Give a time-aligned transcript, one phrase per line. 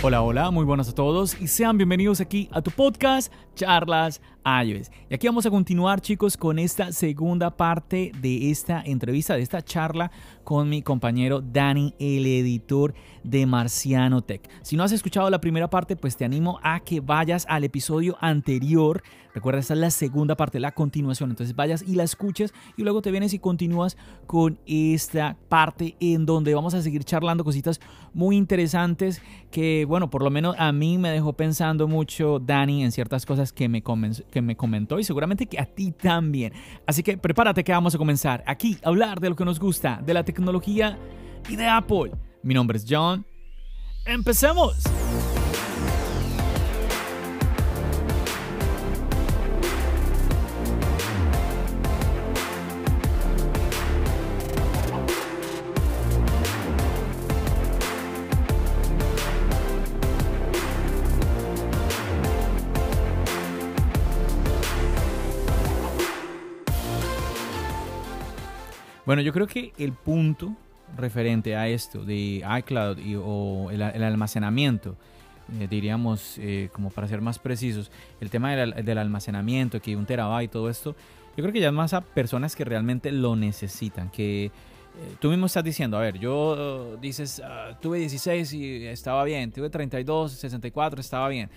[0.00, 5.14] Hola, hola, muy buenas a todos y sean bienvenidos aquí a tu podcast Charlas Y
[5.14, 10.10] aquí vamos a continuar chicos con esta segunda parte de esta entrevista, de esta charla
[10.42, 14.48] con mi compañero Dani, el editor de Marciano Tech.
[14.62, 18.16] Si no has escuchado la primera parte, pues te animo a que vayas al episodio
[18.22, 19.02] anterior.
[19.34, 21.28] Recuerda, esta es la segunda parte, la continuación.
[21.30, 26.24] Entonces vayas y la escuches y luego te vienes y continúas con esta parte en
[26.24, 27.78] donde vamos a seguir charlando cositas
[28.14, 29.20] muy interesantes
[29.50, 33.52] que, bueno, por lo menos a mí me dejó pensando mucho Dani en ciertas cosas
[33.52, 33.82] que me,
[34.30, 36.52] que me comentó y seguramente que a ti también.
[36.86, 40.00] Así que prepárate que vamos a comenzar aquí a hablar de lo que nos gusta,
[40.04, 40.98] de la tecnología
[41.48, 42.12] y de Apple.
[42.42, 43.24] Mi nombre es John.
[44.06, 44.82] ¡Empecemos!
[69.08, 70.54] Bueno, yo creo que el punto
[70.94, 74.96] referente a esto de iCloud y, o el, almacenamiento,
[75.58, 80.50] eh, diríamos, eh, como para ser más precisos, el tema del, almacenamiento, que un terabyte
[80.50, 80.94] todo esto,
[81.38, 84.50] yo creo que ya es más a personas que realmente lo necesitan, que eh,
[85.18, 89.70] tú mismo estás diciendo, a ver, yo dices, ah, tuve 16 y estaba bien, tuve
[89.70, 91.48] 32, 64, estaba bien.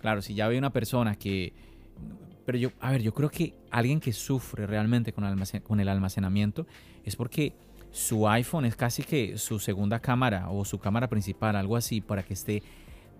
[0.00, 1.52] Claro, si ya hay una persona que...
[2.46, 5.24] Pero yo, a ver, yo creo que alguien que sufre realmente con,
[5.62, 6.66] con el almacenamiento
[7.04, 7.54] es porque
[7.90, 12.22] su iPhone es casi que su segunda cámara o su cámara principal, algo así, para
[12.22, 12.62] que esté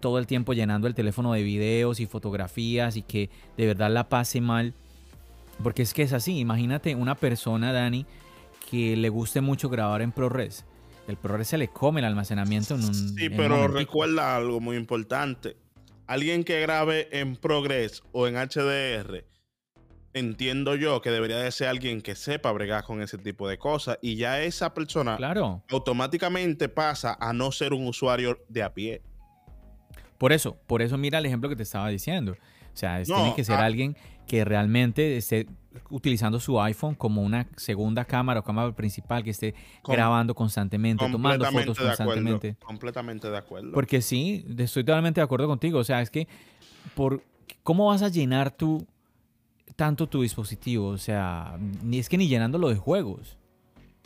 [0.00, 4.08] todo el tiempo llenando el teléfono de videos y fotografías y que de verdad la
[4.08, 4.74] pase mal.
[5.62, 8.06] Porque es que es así, imagínate una persona, Dani,
[8.70, 10.64] que le guste mucho grabar en ProRes.
[11.06, 12.94] El ProRes se le come el almacenamiento en un...
[12.94, 15.56] Sí, pero recuerda algo muy importante.
[16.10, 19.24] Alguien que grabe en ProRes o en HDR
[20.12, 23.96] entiendo yo que debería de ser alguien que sepa bregar con ese tipo de cosas
[24.02, 25.62] y ya esa persona claro.
[25.70, 29.02] automáticamente pasa a no ser un usuario de a pie.
[30.18, 32.32] Por eso, por eso mira el ejemplo que te estaba diciendo.
[32.32, 33.66] O sea, tiene que ser ah.
[33.66, 33.96] alguien
[34.26, 35.46] que realmente esté
[35.90, 39.54] utilizando su iPhone como una segunda cámara o cámara principal, que esté
[39.86, 42.56] grabando constantemente, tomando fotos constantemente.
[42.64, 43.72] completamente de acuerdo.
[43.72, 45.78] Porque sí, estoy totalmente de acuerdo contigo.
[45.78, 46.26] O sea, es que
[46.94, 47.22] por
[47.62, 48.86] ¿cómo vas a llenar tu
[49.76, 53.38] tanto tu dispositivo, o sea, ni es que ni llenándolo de juegos,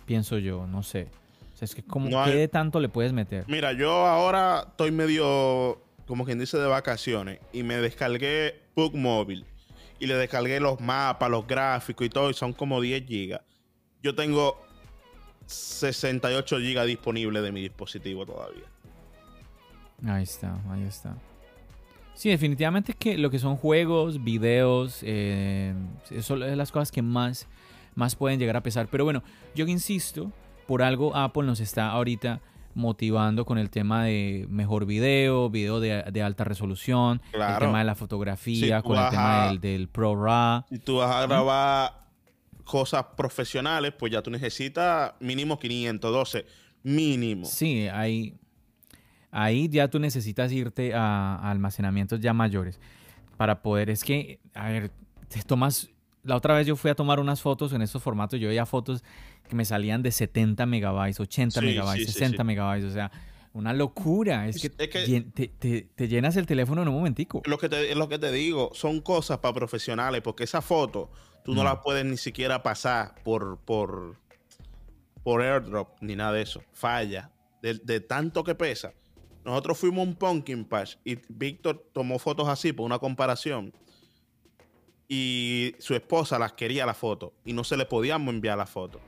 [0.07, 1.09] pienso yo, no sé.
[1.53, 3.45] O sea, es que como ¿qué tanto le puedes meter?
[3.49, 9.45] Mira, yo ahora estoy medio, como quien dice, de vacaciones y me descargué Book Mobile
[10.05, 13.41] y le descargué los mapas, los gráficos y todo, y son como 10 gigas.
[14.03, 14.61] Yo tengo
[15.47, 18.65] 68 gigas disponibles de mi dispositivo todavía.
[20.07, 21.17] Ahí está, ahí está.
[22.15, 25.75] Sí, definitivamente es que lo que son juegos, videos, eh,
[26.21, 27.49] son las cosas que más,
[27.95, 28.89] más pueden llegar a pesar.
[28.91, 29.23] Pero bueno,
[29.55, 30.31] yo insisto,
[30.67, 32.41] por algo Apple nos está ahorita
[32.75, 37.95] motivando con el tema de mejor video, video de, alta resolución, el tema de la
[37.95, 40.65] fotografía, con el tema del, del, Pro RAW.
[40.69, 42.05] Si tú vas a grabar
[42.65, 46.47] cosas profesionales, pues ya tú necesitas mínimo 512,
[46.83, 47.47] mínimo.
[47.47, 48.35] Sí, hay,
[49.31, 52.81] ahí ya tú necesitas irte a, almacenamientos ya mayores
[53.37, 54.91] para poder, es que, a ver,
[55.29, 55.91] te tomas,
[56.23, 59.05] la otra vez yo fui a tomar unas fotos en estos formatos, yo veía fotos
[59.49, 63.11] que me salían de 70 megabytes, 80 megabytes, 60 megabytes, o sea,
[63.53, 64.49] una locura.
[64.49, 67.43] Es que, te, llenas el teléfono en un momentico.
[67.45, 71.11] Lo que te, lo que te digo, son cosas para profesionales, porque esa foto
[71.45, 74.17] tú no, la puedes ni siquiera pasar por, por,
[75.23, 76.63] por airdrop ni nada de eso.
[76.73, 77.31] Falla.
[77.63, 78.93] de tanto que pesa.
[79.45, 83.73] Nosotros fuimos un pumpkin patch y Víctor tomó fotos así por una comparación.
[85.07, 89.01] Y su esposa las quería la foto y no se le podíamos enviar la foto.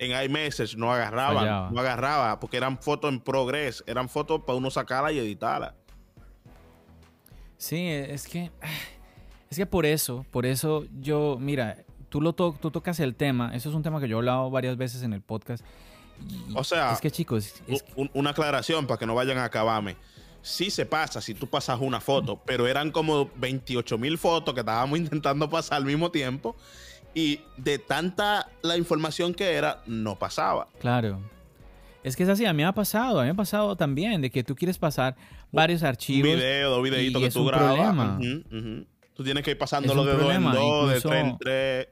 [0.00, 4.70] En iMessage no agarraba, no agarraba, porque eran fotos en progress, eran fotos para uno
[4.70, 5.74] sacarla y editarla.
[7.58, 8.50] Sí, es que
[9.50, 13.68] es que por eso, por eso yo, mira, tú lo tú tocas el tema, eso
[13.68, 15.64] es un tema que yo he hablado varias veces en el podcast
[16.54, 17.54] o sea, es que chicos,
[18.12, 19.96] una aclaración para que no vayan a acabarme.
[20.42, 24.60] Sí se pasa si tú pasas una foto, pero eran como 28 mil fotos que
[24.60, 26.56] estábamos intentando pasar al mismo tiempo
[27.14, 30.68] y de tanta la información que era, no pasaba.
[30.80, 31.20] Claro.
[32.02, 34.22] Es que es así, a mí me ha pasado, a mí me ha pasado también
[34.22, 35.16] de que tú quieres pasar
[35.52, 36.32] varios archivos.
[36.32, 38.18] Video, dos videitos que tú grabas.
[39.14, 41.88] Tú tienes que ir pasándolo de dos en dos, de tres en tres.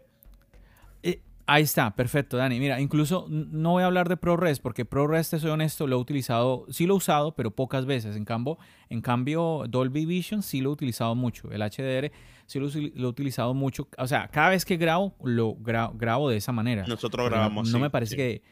[1.51, 2.61] Ahí está, perfecto, Dani.
[2.61, 5.99] Mira, incluso no voy a hablar de ProRes porque ProRes, te soy honesto, lo he
[5.99, 8.17] utilizado, sí lo he usado, pero pocas veces.
[8.17, 8.59] En cambio,
[8.91, 11.51] en cambio Dolby Vision sí lo he utilizado mucho.
[11.51, 12.13] El HDR
[12.45, 13.89] sí lo, he utilizado mucho.
[13.97, 16.85] O sea, cada vez que grabo, lo grabo de esa manera.
[16.87, 17.69] Nosotros grabamos.
[17.69, 18.43] No, no me parece que...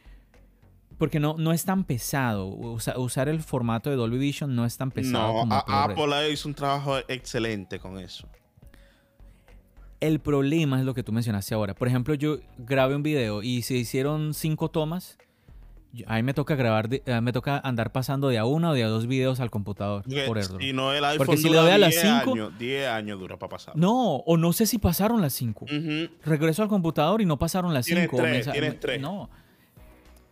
[0.97, 2.47] Porque no, no es tan pesado.
[2.47, 5.35] usar el formato de Dolby Vision no es tan pesado.
[5.35, 8.27] No, como Apple hizo un trabajo excelente con eso.
[10.07, 11.75] El problema es lo que tú mencionaste ahora.
[11.75, 15.19] Por ejemplo, yo grabé un video y se hicieron cinco tomas.
[16.07, 18.85] A mí me toca grabar, eh, me toca andar pasando de a uno o de
[18.85, 20.05] a dos videos al computador.
[20.29, 22.51] por Y no el iPhone Porque si le doy a las 5.
[22.57, 23.77] 10 años dura para pasar.
[23.77, 25.67] No, o no sé si pasaron las 5.
[26.25, 28.17] Regreso al computador y no pasaron las 5.
[28.53, 29.01] Tienes tres.
[29.01, 29.29] No.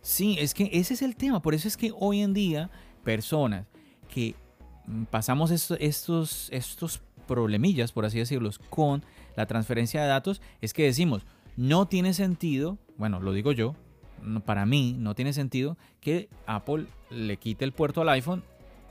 [0.01, 1.41] Sí, es que ese es el tema.
[1.41, 2.69] Por eso es que hoy en día,
[3.03, 3.65] personas
[4.07, 4.35] que
[4.85, 9.03] mm, pasamos estos, estos, estos problemillas, por así decirlo, con
[9.35, 11.25] la transferencia de datos es que decimos,
[11.57, 13.75] no tiene sentido, bueno, lo digo yo,
[14.45, 18.43] para mí no tiene sentido que Apple le quite el puerto al iPhone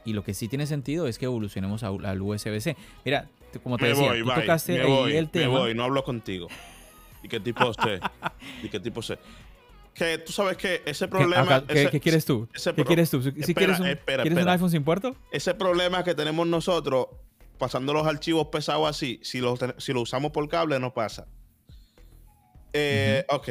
[0.04, 2.76] y lo que sí tiene sentido es que evolucionemos al USB-C.
[3.04, 3.28] Mira,
[3.62, 5.54] como te decía, tú tocaste ahí el tema.
[5.54, 6.48] Me voy, no hablo contigo.
[7.22, 8.00] ¿Y qué tipo usted?
[8.62, 9.18] ¿Y qué tipo usted?
[9.94, 11.64] Que tú sabes que ese problema.
[11.66, 12.48] ¿Qué, quieres tú?
[12.76, 13.22] ¿Qué quieres tú?
[13.22, 15.16] Si quieres, un, ¿quieres un iPhone sin puerto?
[15.30, 17.06] Ese problema que tenemos nosotros
[17.64, 21.26] pasando los archivos pesados así, si lo, si lo usamos por cable, no pasa.
[22.74, 23.48] Eh, ok,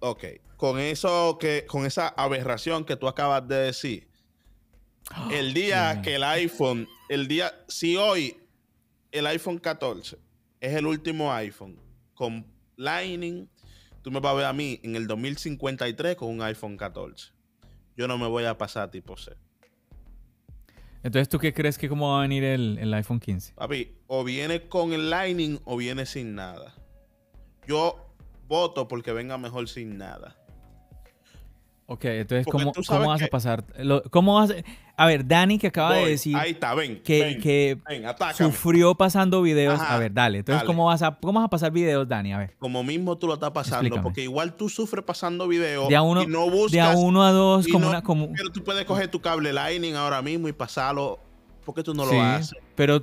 [0.00, 0.24] ok.
[0.56, 4.08] Con eso que, con esa aberración que tú acabas de decir,
[5.30, 8.36] el día que el iPhone, el día, si hoy
[9.12, 10.18] el iPhone 14
[10.60, 11.78] es el último iPhone
[12.14, 13.48] con Lightning,
[14.02, 17.30] tú me vas a ver a mí en el 2053 con un iPhone 14.
[17.96, 19.30] Yo no me voy a pasar tipo C.
[21.04, 23.52] Entonces, ¿tú qué crees que cómo va a venir el, iPhone 15?
[23.56, 26.74] Papi, o viene con el Lightning o viene sin nada.
[27.68, 28.10] Yo
[28.48, 30.34] voto porque venga mejor sin nada.
[31.86, 33.62] Ok, entonces, ¿cómo, ¿cómo vas a pasar?
[34.10, 34.54] ¿Cómo vas a...
[34.96, 37.78] a ver, Dani que acaba de decir ahí está, ven, que, que
[38.34, 39.78] sufrió pasando videos.
[39.80, 40.38] A ver, dale.
[40.38, 42.32] Entonces, ¿cómo, vas a, ¿cómo vas a pasar videos, Dani?
[42.32, 42.54] A ver.
[42.58, 46.22] Como mismo tú lo estás pasando, porque igual tú sufres pasando videos de a uno,
[46.22, 46.72] y no buscas...
[46.72, 48.02] De a uno a dos, como una...
[48.02, 48.32] Como...
[48.32, 51.18] Pero tú puedes coger tu cable Lightning ahora mismo y pasarlo.
[51.66, 52.56] ¿Por qué tú no lo haces?
[52.74, 53.02] pero...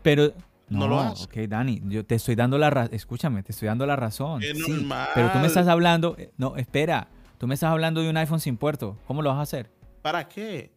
[0.00, 0.32] pero
[0.70, 1.26] no, lo haces.
[1.26, 2.94] Ok, Dani, yo te estoy dando la razón.
[2.94, 4.42] Escúchame, te estoy dando la razón.
[4.42, 5.10] Es normal.
[5.14, 6.16] Pero tú me estás hablando...
[6.38, 7.08] No, espera.
[7.42, 8.96] Tú me estás hablando de un iPhone sin puerto.
[9.04, 9.68] ¿Cómo lo vas a hacer?
[10.00, 10.72] ¿Para qué?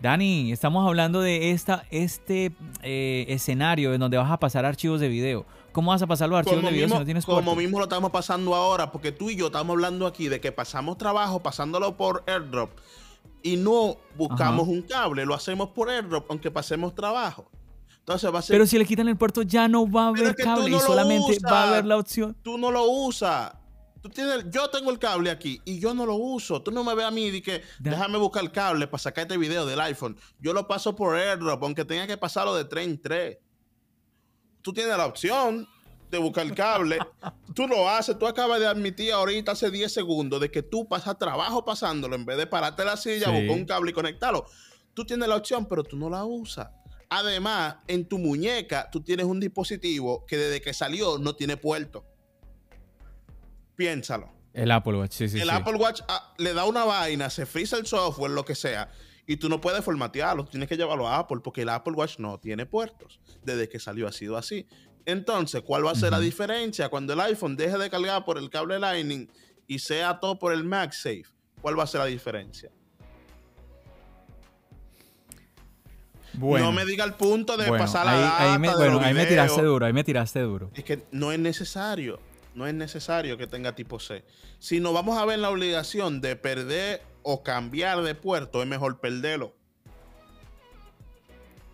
[0.00, 5.08] Dani, estamos hablando de esta, este eh, escenario en donde vas a pasar archivos de
[5.08, 5.44] video.
[5.72, 7.44] ¿Cómo vas a pasar los archivos de video si no tienes puerto?
[7.44, 10.52] Como mismo lo estamos pasando ahora, porque tú y yo estamos hablando aquí de que
[10.52, 12.70] pasamos trabajo pasándolo por AirDrop
[13.42, 17.50] y no buscamos un cable, lo hacemos por AirDrop aunque pasemos trabajo.
[17.98, 18.54] Entonces va a ser...
[18.54, 21.64] Pero si le quitan el puerto ya no va a haber cable y solamente va
[21.64, 22.34] a haber la opción.
[22.42, 23.52] Tú no lo usas
[24.50, 26.62] yo tengo el cable aquí y yo no lo uso.
[26.62, 29.36] Tú no me ves a mí y que déjame buscar el cable para sacar este
[29.36, 30.16] video del iPhone.
[30.40, 33.38] Yo lo paso por AirDrop, aunque tenga que pasarlo de 3 en 3.
[34.62, 35.68] Tú tienes la opción
[36.10, 36.98] de buscar el cable.
[37.54, 38.18] tú lo haces.
[38.18, 42.24] Tú acabas de admitir ahorita hace 10 segundos de que tú pasas trabajo pasándolo en
[42.24, 44.46] vez de pararte la silla, buscar un cable y conectarlo.
[44.94, 46.68] Tú tienes la opción, pero tú no la usas.
[47.08, 52.04] Además, en tu muñeca tú tienes un dispositivo que desde que salió no tiene puerto.
[53.76, 54.36] Piénsalo.
[54.52, 55.38] El Apple Watch, sí, sí.
[55.38, 58.90] El Apple Watch ah, le da una vaina, se frisa el software, lo que sea,
[59.26, 62.38] y tú no puedes formatearlo, tienes que llevarlo a Apple, porque el Apple Watch no
[62.38, 63.20] tiene puertos.
[63.42, 64.66] Desde que salió ha sido así.
[65.04, 68.48] Entonces, ¿cuál va a ser la diferencia cuando el iPhone deje de cargar por el
[68.48, 69.30] cable Lightning
[69.66, 71.26] y sea todo por el MagSafe?
[71.60, 72.70] ¿Cuál va a ser la diferencia?
[76.32, 79.26] Bueno, no me diga el punto de pasar la ahí, ahí me, bueno, ahí me
[79.26, 80.70] tiraste duro, ahí me tiraste duro.
[80.74, 82.20] Es que no es necesario
[82.56, 84.24] no es necesario que tenga tipo C.
[84.58, 88.98] Si no vamos a ver la obligación de perder o cambiar de puerto, es mejor
[88.98, 89.54] perderlo.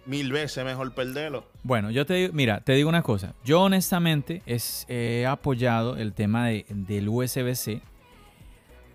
[0.05, 1.47] Mil veces mejor perderlo.
[1.63, 3.35] Bueno, yo te digo, mira, te digo una cosa.
[3.45, 7.81] Yo honestamente es, he apoyado el tema de, del USB-C.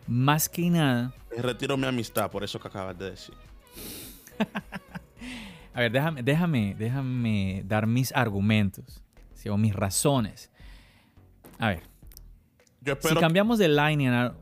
[0.08, 1.14] Más que nada.
[1.38, 3.36] Retiro mi amistad por eso que acabas de decir.
[5.74, 9.02] a ver, déjame, déjame, déjame dar mis argumentos
[9.50, 10.52] o mis razones
[11.60, 11.82] a ver.
[13.02, 14.34] si cambiamos de a...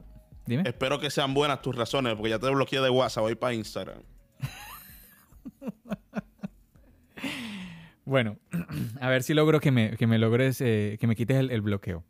[0.46, 0.64] Dime.
[0.68, 4.04] Espero que sean buenas tus razones, porque ya te bloqueé de WhatsApp, voy para Instagram.
[8.06, 8.38] bueno,
[9.02, 12.04] a ver si logro que me, que me logres, eh, que me quites el, bloqueo.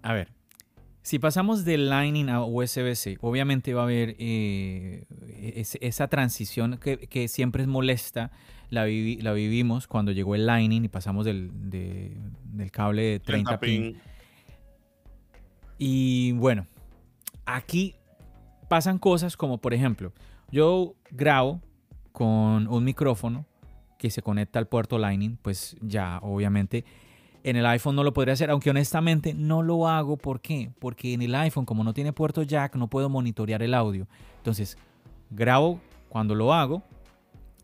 [0.00, 0.28] A ver,
[1.02, 5.04] si pasamos de Lightning a USB-C, obviamente va a haber eh,
[5.80, 8.30] esa transición que, siempre es molesta.
[8.72, 14.00] La, la, vivimos cuando llegó el Lightning y pasamos del, del cable de 30, pin.
[15.76, 16.66] Y bueno,
[17.44, 17.94] aquí
[18.68, 20.14] pasan cosas como, por ejemplo,
[20.50, 21.60] yo grabo
[22.12, 23.44] con un micrófono
[23.98, 26.86] que se conecta al puerto Lightning, pues ya obviamente
[27.44, 30.16] en el iPhone no lo podría hacer, aunque honestamente no lo hago.
[30.16, 30.70] ¿Por qué?
[30.78, 34.06] Porque en el iPhone, como no tiene puerto jack, no puedo monitorear el audio.
[34.38, 34.78] Entonces,
[35.30, 36.82] grabo cuando lo hago,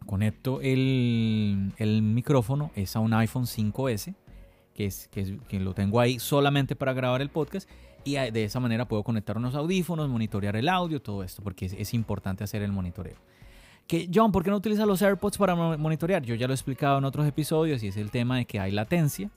[0.08, 4.14] conecto el, micrófono, es a un iPhone 5S,
[4.74, 7.68] que, es, que, lo tengo ahí solamente para grabar el podcast.
[8.04, 11.92] Y de esa manera puedo conectar unos audífonos, monitorear el audio, todo esto, porque es,
[11.92, 13.16] importante hacer el monitoreo.
[13.86, 16.22] Que, John, ¿por qué no utilizas los AirPods para monitorear?
[16.22, 18.72] Yo ya lo he explicado en otros episodios y es el tema de que hay
[18.72, 19.30] latencia.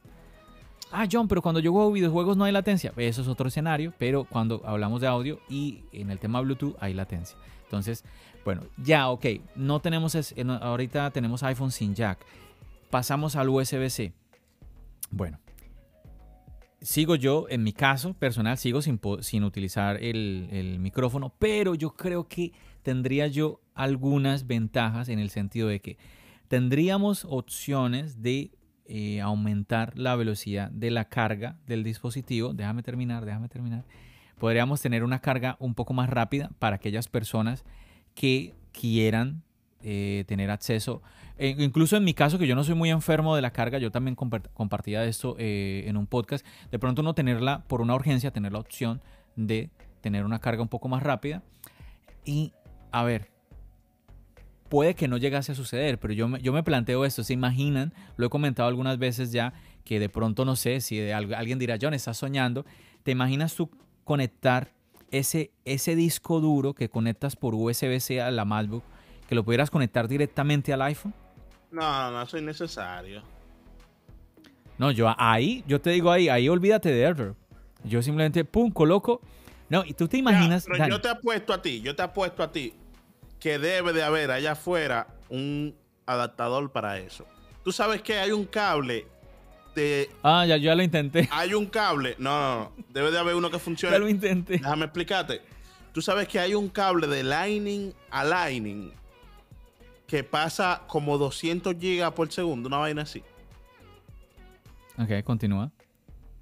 [0.90, 2.94] Ah, John, pero cuando yo juego videojuegos no hay latencia.
[2.96, 6.94] Eso es otro escenario, pero cuando hablamos de audio y en el tema Bluetooth hay
[6.94, 7.38] latencia.
[7.72, 8.04] Entonces,
[8.44, 9.26] bueno, ya, ok,
[9.56, 10.14] no tenemos,
[10.46, 12.26] ahorita tenemos iPhone sin jack.
[12.90, 14.12] Pasamos al USB-C.
[15.10, 15.40] Bueno,
[16.82, 21.92] sigo yo, en mi caso personal, sigo sin, sin utilizar el, el, micrófono, pero yo
[21.92, 22.52] creo que
[22.84, 25.98] tendría yo algunas ventajas en el sentido de que
[26.50, 28.52] tendríamos opciones de
[28.86, 32.52] eh, aumentar la velocidad de la carga del dispositivo.
[32.54, 33.86] Déjame terminar, déjame terminar.
[34.42, 37.64] Podríamos tener una carga un poco más rápida para aquellas personas
[38.16, 39.44] que quieran
[39.84, 41.04] eh, tener acceso.
[41.38, 43.92] E incluso en mi caso, que yo no soy muy enfermo de la carga, yo
[43.92, 46.44] también compartía esto eh, en un podcast.
[46.72, 49.00] De pronto no tenerla por una urgencia, tener la opción
[49.36, 49.70] de
[50.02, 51.44] tener una carga un poco más rápida.
[52.26, 52.52] Y
[52.92, 53.30] a ver,
[54.70, 57.94] puede que no llegase a suceder, pero yo me, yo me planteo esto, ¿se imaginan?
[58.18, 59.54] Lo he comentado algunas veces ya,
[59.86, 62.66] que de pronto no sé si alguien dirá, John, estás soñando,
[63.04, 63.70] ¿te imaginas tú
[64.04, 64.72] conectar
[65.12, 68.84] ese, ese disco duro que conectas por USB-C a la MacBook,
[69.28, 71.14] que lo pudieras conectar directamente al iPhone?
[71.72, 73.24] No, no, eso es necesario.
[74.78, 77.38] No, yo ahí, yo te digo ahí, ahí olvídate de AirDrop.
[77.84, 79.22] Yo simplemente, pum, coloco.
[79.70, 80.66] No, y tú te imaginas.
[80.70, 82.74] pero yo te apuesto a ti, yo te apuesto a ti
[83.40, 87.26] que debe de haber allá afuera un adaptador para eso.
[87.64, 89.08] Tú sabes que hay un cable
[90.24, 91.30] Ah, ya, ya lo intenté.
[91.32, 92.16] Hay un cable.
[92.20, 92.72] No, no, no.
[92.90, 93.94] Debe de haber uno que funcione.
[93.96, 94.54] Ya lo intenté.
[94.54, 95.42] Déjame explicarte.
[95.94, 98.92] Tú sabes que hay un cable de Lightning a Lightning
[100.08, 103.24] que pasa como 200 gigas por segundo, una vaina así.
[104.98, 105.72] Ok, continúa.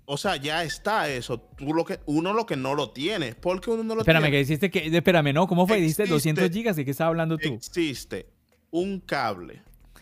[0.05, 1.39] O sea, ya está eso.
[1.39, 3.35] Tú lo que, uno lo que no lo tiene.
[3.35, 4.87] porque uno no lo espérame, que hiciste que.
[4.87, 5.79] Espérame, no, ¿cómo fue?
[5.79, 6.75] Diste 200 gigas.
[6.75, 7.53] ¿De qué estás hablando tú?
[7.53, 8.27] Existe
[8.71, 9.61] un cable.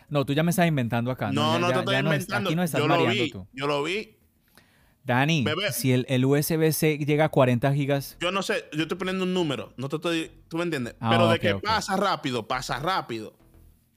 [0.10, 1.32] No, tú ya me estás inventando acá.
[1.32, 2.50] No, no, te estoy inventando.
[2.50, 3.48] aquí no estás yo lo vi, tú.
[3.54, 4.18] Yo lo vi.
[5.04, 8.18] Dani, si el, el USB-C llega a 40 gigas.
[8.20, 9.74] Yo no sé, yo estoy poniendo un número.
[9.78, 10.32] No te estoy.
[10.50, 10.96] ¿Tú me entiendes?
[11.00, 13.34] Ah, Pero de que pasa rápido, pasa rápido.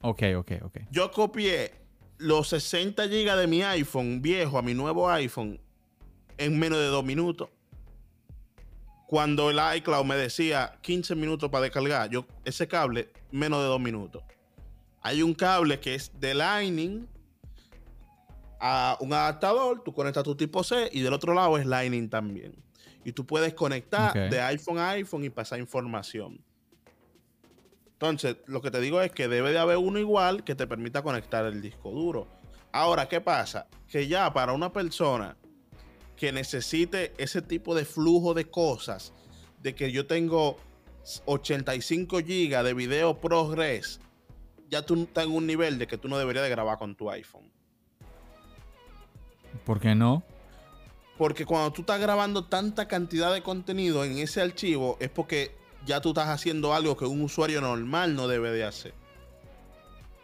[0.01, 0.77] Ok, ok, ok.
[0.89, 1.73] Yo copié
[2.17, 5.59] los 60 gigas de mi iPhone viejo a mi nuevo iPhone
[6.37, 7.49] en menos de dos minutos.
[9.07, 13.81] Cuando el iCloud me decía 15 minutos para descargar, yo ese cable, menos de dos
[13.81, 14.23] minutos.
[15.01, 17.07] Hay un cable que es de Lightning
[18.59, 22.55] a un adaptador, tú conectas tu tipo C y del otro lado es Lightning también.
[23.03, 26.39] Y tú puedes conectar de iPhone a iPhone y pasar información.
[27.93, 31.01] Entonces, lo que te digo es que debe de haber uno igual que te permita
[31.01, 32.27] conectar el disco duro.
[32.71, 33.67] Ahora, ¿qué pasa?
[33.87, 35.35] Que ya para una persona
[36.15, 39.13] que necesite ese tipo de flujo de cosas,
[39.61, 40.57] de que yo tengo
[41.25, 43.99] 85 GB de video ProRes,
[44.71, 47.11] ya tú estás en un nivel de que tú no deberías de grabar con tu
[47.11, 47.51] iPhone.
[49.65, 50.23] ¿Por qué no?
[51.17, 55.53] Porque cuando tú estás grabando tanta cantidad de contenido en ese archivo es porque
[55.85, 58.93] ya tú estás haciendo algo que un usuario normal no debe de hacer.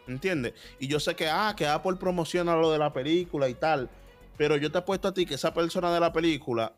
[0.06, 0.54] ¿Entiendes?
[0.78, 3.90] Y yo sé que, ah, que Apple promociona lo de la película y tal.
[4.38, 6.72] Pero yo te apuesto a ti que esa persona de la película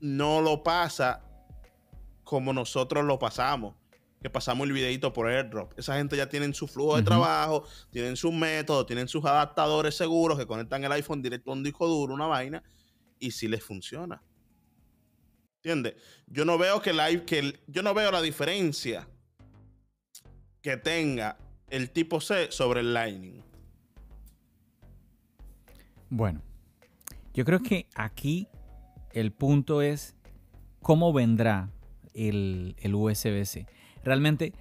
[0.00, 1.22] no lo pasa
[2.24, 3.74] como nosotros lo pasamos.
[4.22, 5.78] Que pasamos el videito por airdrop.
[5.78, 10.38] Esa gente ya tienen su flujo de trabajo, tienen sus métodos, tienen sus adaptadores seguros
[10.38, 12.62] que conectan el iPhone directo a un disco duro, una vaina,
[13.18, 14.22] y si les funciona.
[15.56, 15.94] ¿Entiendes?
[16.26, 19.08] Yo no veo que, la, que yo no veo la diferencia
[20.62, 23.42] que tenga el tipo C sobre el Lightning.
[26.08, 26.42] Bueno,
[27.34, 28.48] yo creo que aquí
[29.12, 30.16] el punto es
[30.82, 31.70] cómo vendrá
[32.14, 33.66] el, el USB-C.
[34.04, 34.52] Realmente,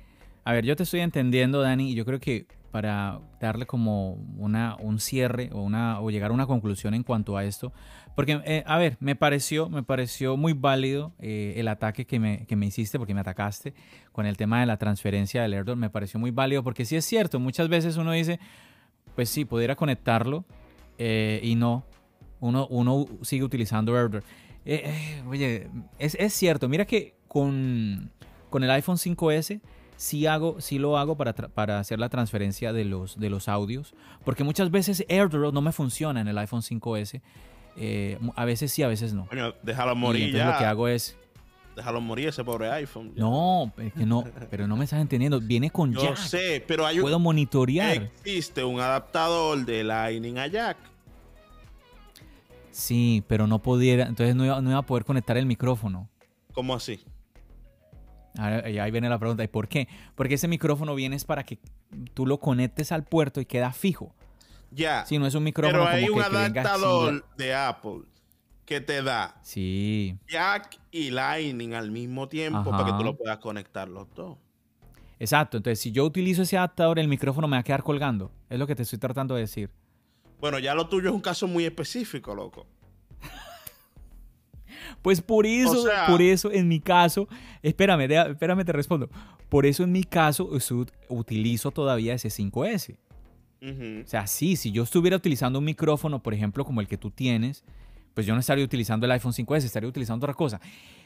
[0.44, 4.76] a ver, yo te estoy entendiendo, Dani, y yo creo que para darle como una,
[4.80, 7.74] un cierre o, una, o llegar a una conclusión en cuanto a esto,
[8.16, 12.46] porque, eh, a ver, me pareció, me pareció muy válido eh, el ataque que me,
[12.46, 13.74] que me, hiciste, porque me atacaste
[14.12, 17.06] con el tema de la transferencia del AirDrop, me pareció muy válido, porque sí es
[17.06, 18.40] cierto, muchas veces uno dice,
[19.16, 20.46] pues sí, pudiera conectarlo
[20.98, 21.86] eh, y no,
[22.40, 24.24] uno, uno sigue utilizando AirDrop.
[25.28, 25.68] Oye,
[25.98, 26.70] es, es, cierto.
[26.70, 28.12] Mira que con,
[28.50, 29.62] con el iPhone 5S
[30.00, 33.94] sí, hago, sí lo hago para, para hacer la transferencia de los, de los audios.
[34.24, 37.22] Porque muchas veces AirDrop no me funciona en el iPhone 5S.
[37.76, 39.28] Eh, a veces sí, a veces no.
[39.28, 40.22] Coño, déjalo morir.
[40.22, 40.54] Y entonces ya.
[40.54, 41.18] lo que hago es.
[41.76, 43.14] Déjalo morir ese pobre iPhone.
[43.14, 43.22] ya.
[43.22, 45.40] No, es que no, pero no me estás entendiendo.
[45.40, 46.18] Viene con Yo jack.
[46.18, 48.04] sé, pero hay un, Puedo monitorear.
[48.04, 50.78] existe un adaptador de Lightning a Jack.
[52.72, 54.08] Sí, pero no pudiera.
[54.08, 56.10] Entonces no iba, no iba a poder conectar el micrófono.
[56.54, 57.02] ¿Cómo así?
[58.40, 59.44] Ahora, y ahí viene la pregunta.
[59.44, 59.88] ¿Y por qué?
[60.16, 61.60] Porque ese micrófono viene es para que
[62.14, 64.16] tú lo conectes al puerto y queda fijo.
[64.72, 65.06] Ya.
[65.06, 68.02] Si no es un micrófono pero hay como un que, adaptador de Apple
[68.66, 70.16] que te da Sí.
[70.28, 74.38] Jack y Lightning al mismo tiempo para que tú lo puedas conectar los dos.
[75.20, 75.58] Exacto.
[75.58, 78.32] Entonces, si yo utilizo ese adaptador, el micrófono me va a quedar colgando.
[78.48, 79.72] Es lo que te estoy tratando de decir.
[80.40, 82.68] Bueno, ya lo tuyo es un caso muy específico, loco.
[85.02, 87.28] Pues por eso, sea- por eso en mi caso,
[87.64, 89.10] espérame, espérame, te respondo.
[89.50, 90.50] Por eso en mi caso
[91.10, 92.98] utilizo todavía ese 5S.
[93.62, 94.04] Ujú.
[94.04, 97.12] O sea, sí, si yo estuviera utilizando un micrófono, por ejemplo, como el que tú
[97.12, 97.64] tienes,
[98.14, 100.60] pues yo no estaría utilizando el iPhone 5S, estaría utilizando otra cosa.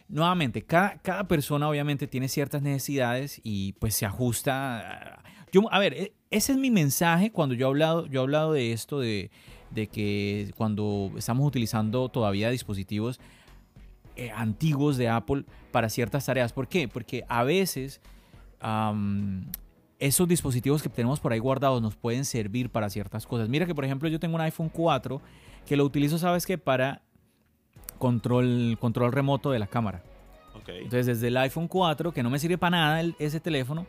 [0.07, 4.79] Nuevamente, cada, cada persona obviamente tiene ciertas necesidades y pues se ajusta.
[5.17, 8.23] a- Yo, a ver, e- ese es mi mensaje cuando yo he hablado, yo he
[8.23, 9.31] hablado de esto, de,
[9.71, 13.19] de que cuando estamos utilizando todavía dispositivos
[14.15, 16.53] eh, antiguos de Apple para ciertas tareas.
[16.53, 16.87] ¿Por qué?
[16.87, 18.01] Porque a veces
[19.99, 23.49] esos dispositivos que tenemos por ahí guardados nos pueden servir para ciertas cosas.
[23.49, 25.21] Mira que, por ejemplo, yo tengo un iPhone 4
[25.65, 26.57] que lo utilizo, ¿sabes qué?
[26.57, 27.01] Para
[27.97, 30.03] control, control remoto de la cámara.
[30.55, 30.69] Ok.
[30.69, 33.85] Entonces, desde el iPhone 4, que no me sirve para nada el- ese teléfono,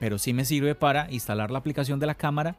[0.00, 2.56] pero sí me sirve para instalar la aplicación de la cámara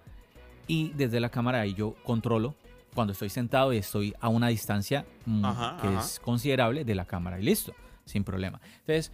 [0.67, 2.55] y desde la cámara ahí yo controlo
[2.95, 5.99] cuando estoy sentado y estoy a una distancia mm, Ajá, que ajá.
[5.99, 7.73] es considerable de la cámara y listo,
[8.05, 8.59] sin problema.
[8.79, 9.11] Entonces,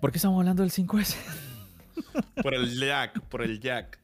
[0.00, 1.16] ¿por qué estamos hablando del 5S?
[2.42, 3.98] Por el Jack, por el Jack.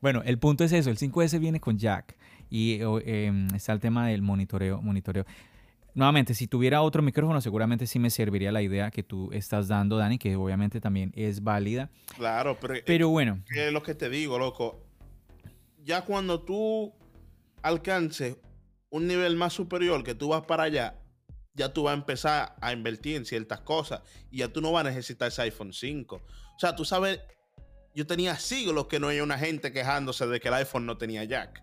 [0.00, 2.16] Bueno, el punto es eso, el 5S viene con jack
[2.50, 5.24] y em, está el tema del monitoreo, monitoreo.
[5.94, 9.96] Nuevamente, si tuviera otro micrófono, seguramente sí me serviría la idea que tú estás dando,
[9.96, 11.90] Dani, que obviamente también es válida.
[12.16, 14.84] Claro, pero, eh, Pero bueno, es lo que te digo, loco.
[15.84, 16.92] Ya cuando tú
[17.62, 18.36] alcances
[18.90, 20.98] un nivel más superior, que tú vas para allá,
[21.54, 24.86] ya tú vas a empezar a invertir en ciertas cosas y ya tú no vas
[24.86, 26.16] a necesitar ese iPhone 5.
[26.16, 27.20] O sea, tú sabes,
[27.94, 31.24] yo tenía siglos que no había una gente quejándose de que el iPhone no tenía
[31.24, 31.62] jack.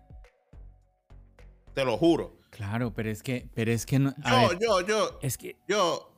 [1.74, 2.38] Te lo juro.
[2.50, 6.12] claro, pero es que, pero es que no, Yo, ver, yo, yo, es que yo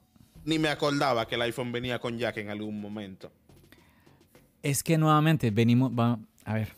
[0.44, 3.32] ni me acordaba que el iPhone venía con jack en algún momento.
[4.62, 6.74] es que nuevamente venimos, va- a ver,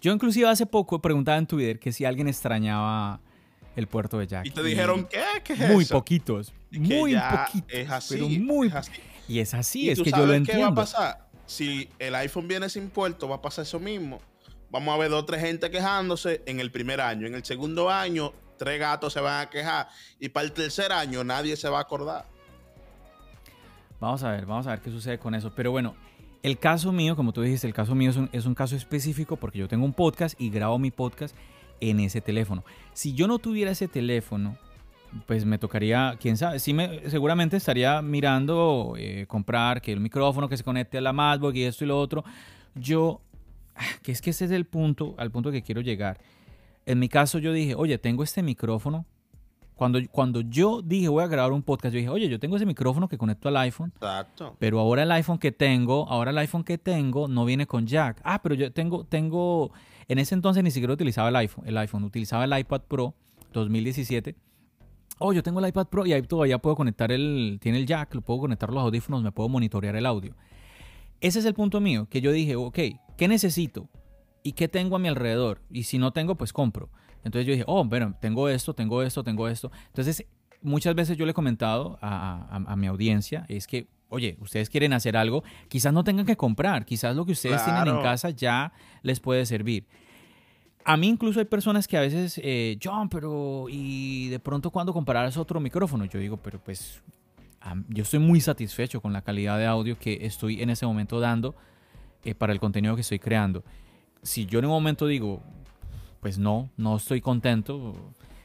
[0.00, 3.20] yo inclusive hace poco preguntaba en Twitter que si alguien extrañaba
[3.76, 4.46] el puerto de jack.
[4.46, 5.22] Y te dijeron, ¿qué?
[5.44, 5.94] ¿Qué es muy eso?
[5.94, 8.14] poquitos, Que muy poquitos, Es así.
[8.14, 8.92] pero muy es así.
[9.28, 10.74] y es así, ¿Y es tú que yo lo sabes ¿Qué va a entiendo.
[10.74, 11.28] pasar?
[11.46, 14.20] Si el iPhone viene sin puerto, va a pasar eso mismo.
[14.70, 17.26] Vamos a ver dos o tres gente quejándose en el primer año.
[17.26, 19.88] En el segundo año, tres gatos se van a quejar.
[20.20, 22.26] Y para el tercer año, nadie se va a acordar.
[24.00, 25.50] Vamos a ver, vamos a ver qué sucede con eso.
[25.54, 25.94] Pero bueno,
[26.42, 29.36] el caso mío, como tú dijiste, el caso mío es un, es un caso específico
[29.36, 31.34] porque yo tengo un podcast y grabo mi podcast
[31.80, 32.64] en ese teléfono.
[32.92, 34.56] Si yo no tuviera ese teléfono,
[35.26, 40.48] pues me tocaría, quién sabe, sí me, seguramente estaría mirando eh, comprar que el micrófono
[40.48, 42.24] que se conecte a la MacBook y esto y lo otro.
[42.74, 43.20] Yo,
[43.74, 46.20] ah, que es que ese es el punto, al punto que quiero llegar.
[46.86, 49.06] En mi caso yo dije, oye, tengo este micrófono.
[49.78, 52.66] Cuando, cuando yo dije voy a grabar un podcast, yo dije, oye, yo tengo ese
[52.66, 54.56] micrófono que conecto al iPhone, Exacto.
[54.58, 58.20] pero ahora el iPhone que tengo, ahora el iPhone que tengo no viene con jack.
[58.24, 59.70] Ah, pero yo tengo, tengo,
[60.08, 63.14] en ese entonces ni siquiera utilizaba el iPhone, el iPhone, utilizaba el iPad Pro
[63.52, 64.34] 2017.
[65.20, 68.16] Oh, yo tengo el iPad Pro y ahí todavía puedo conectar el, tiene el jack,
[68.16, 70.34] lo puedo conectar los audífonos, me puedo monitorear el audio.
[71.20, 72.78] Ese es el punto mío, que yo dije, ok,
[73.16, 73.88] ¿qué necesito?
[74.42, 75.60] ¿Y qué tengo a mi alrededor?
[75.70, 76.90] Y si no tengo, pues compro.
[77.24, 79.70] Entonces yo dije, oh, bueno, tengo esto, tengo esto, tengo esto.
[79.88, 80.24] Entonces,
[80.62, 84.70] muchas veces yo le he comentado a, a- a mi audiencia, es que, oye, ustedes
[84.70, 88.02] quieren hacer algo, quizás no tengan que comprar, quizás lo que ustedes tienen en Claro.
[88.02, 89.84] casa ya les puede servir.
[90.84, 94.92] A mí incluso hay personas que a veces, eh, John, pero y de pronto cuando
[94.94, 97.02] compararás otro micrófono, yo digo, pero pues
[97.88, 101.54] yo estoy muy satisfecho con la calidad de audio que estoy en ese momento dando
[102.24, 103.62] eh, para el contenido que estoy creando.
[104.22, 105.42] Si yo en un momento digo,
[106.20, 107.94] pues no, no estoy contento,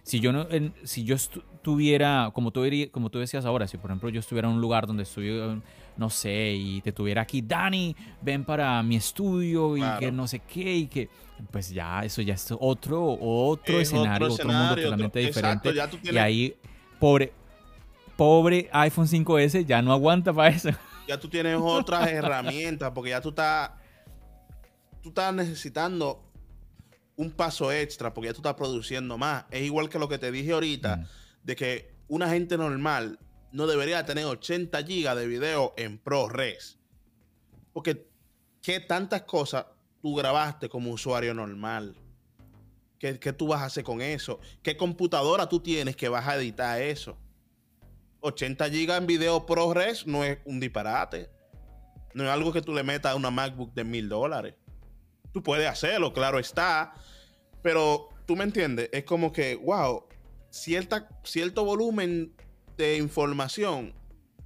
[0.03, 3.77] si yo, no, en- si yo estu- tuviera, como tú, como tú decías ahora, si
[3.77, 5.59] por ejemplo yo estuviera en un lugar donde estuviera,
[5.95, 10.39] no sé, y te tuviera aquí, Dani, ven para mi estudio y que no sé
[10.39, 11.09] qué, y que,
[11.51, 15.69] pues ya, eso ya es otro, otro escenario, otro, mundo totalmente diferente.
[16.03, 16.55] Y ahí,
[16.99, 17.31] pobre,
[18.17, 20.69] pobre iPhone 5S ya no aguanta para eso.
[21.07, 23.71] Ya tú tienes otras herramientas, porque ya tú estás,
[25.01, 26.23] tú estás necesitando
[27.15, 29.45] un paso extra porque ya tú estás produciendo más.
[29.51, 31.05] Es igual que lo que te dije ahorita, mm.
[31.43, 33.19] de que una gente normal
[33.51, 36.79] no debería tener 80 gigas de video en ProRes.
[37.71, 38.07] Porque,
[38.61, 39.65] ¿qué tantas cosas
[40.01, 41.95] tú grabaste como usuario normal?
[42.97, 44.39] ¿Qué, ¿Qué, tú vas a hacer con eso?
[44.61, 47.17] ¿Qué computadora tú tienes que vas a editar eso?
[48.21, 51.29] 80 gigas en video ProRes no es un disparate.
[52.13, 54.55] No es algo que tú le metas a una MacBook de mil dólares.
[55.33, 56.93] Tú puedes hacerlo, claro está.
[57.61, 60.05] Pero tú me entiendes, es como que, wow,
[60.49, 62.33] cierta, cierto volumen
[62.77, 63.93] de información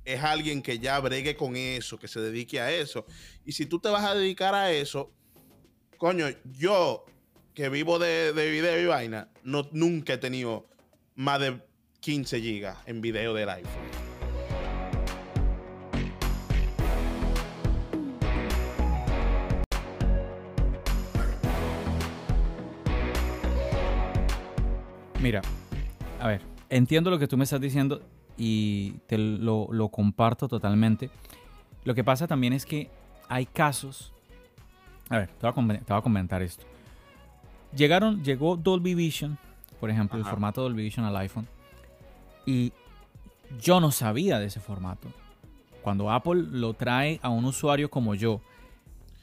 [0.05, 3.05] es alguien que ya bregue con eso, que se dedique a eso.
[3.43, 5.11] Y si tú te vas a dedicar a eso,
[5.97, 7.05] coño, yo
[7.53, 10.65] que vivo de, de video y vaina, no, nunca he tenido
[11.15, 11.61] más de
[11.99, 14.16] 15 gigas en video del iPhone.
[25.27, 25.41] Mira,
[26.21, 28.01] a ver, entiendo lo que tú me estás diciendo
[28.37, 31.09] y te lo, comparto totalmente.
[31.83, 32.89] Lo que pasa también es que
[33.27, 34.13] hay casos.
[35.09, 36.65] A ver, te voy a, comentar esto.
[37.75, 39.37] Llegaron, llegó Dolby Vision,
[39.81, 41.45] por ejemplo, el formato Dolby Vision al iPhone.
[42.45, 42.71] Y
[43.59, 45.09] yo no sabía de ese formato.
[45.81, 48.39] Cuando Apple lo trae a un usuario como yo,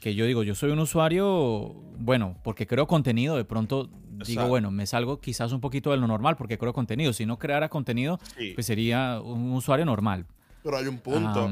[0.05, 3.89] que yo digo, yo soy un usuario, bueno, porque creo contenido, de pronto
[4.23, 7.11] digo, bueno, me salgo quizás un poquito de lo normal porque creo contenido.
[7.11, 8.19] Si no creara contenido,
[8.53, 10.27] pues sería un usuario normal.
[10.61, 11.49] Pero hay un punto.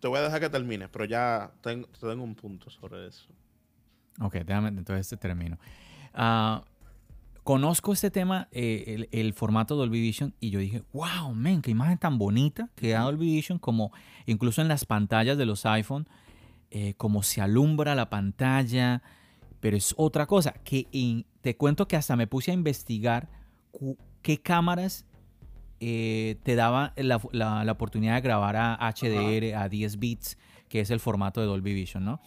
[0.00, 3.28] te voy a dejar que termines, pero ya tengo, tengo un punto sobre eso.
[4.22, 5.58] Ok, déjame, entonces te termino.
[6.14, 6.64] Ah,
[7.44, 11.98] conozco este tema, eh, el, formato Dolby Vision, y yo dije, wow, men, qué imagen
[11.98, 13.92] tan bonita que da Dolby Vision, como
[14.24, 16.08] incluso en las pantallas de los iPhone
[16.70, 19.02] eh, cómo se alumbra la pantalla,
[19.60, 23.28] pero es otra cosa, que te cuento que hasta me puse a investigar
[24.22, 25.06] qué cámaras
[25.78, 31.00] eh, te daba la, oportunidad de grabar a HDR, a 10 bits, que es el
[31.00, 32.20] formato de Dolby Vision, ¿no?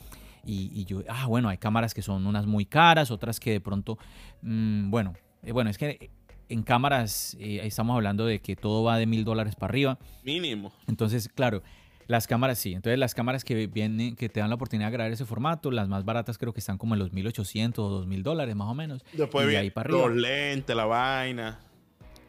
[0.46, 4.00] Y, yo, ah, bueno, hay cámaras que son unas muy caras, otras que de pronto,
[4.42, 6.10] mm, bueno, eh, bueno, es que
[6.48, 10.00] en cámaras estamos hablando de que todo va de mil dólares para arriba.
[10.24, 10.72] Mínimo.
[10.88, 11.62] Entonces, claro,
[12.10, 12.74] las cámaras sí.
[12.74, 15.88] Entonces las cámaras que vienen, que te dan la oportunidad de grabar ese formato, las
[15.88, 19.06] más baratas creo que están como en los 1800 o 2000 dólares más o menos.
[19.14, 21.60] Después viene ahí para los lentes, la vaina.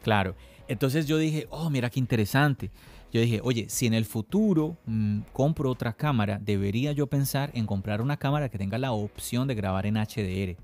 [0.03, 0.35] Claro.
[0.67, 2.69] Entonces yo dije, oh, mira qué interesante.
[3.11, 7.65] Yo dije, oye, si en el futuro mm, compro otra cámara, debería yo pensar en
[7.65, 10.57] comprar una cámara que tenga la opción de grabar en HDR.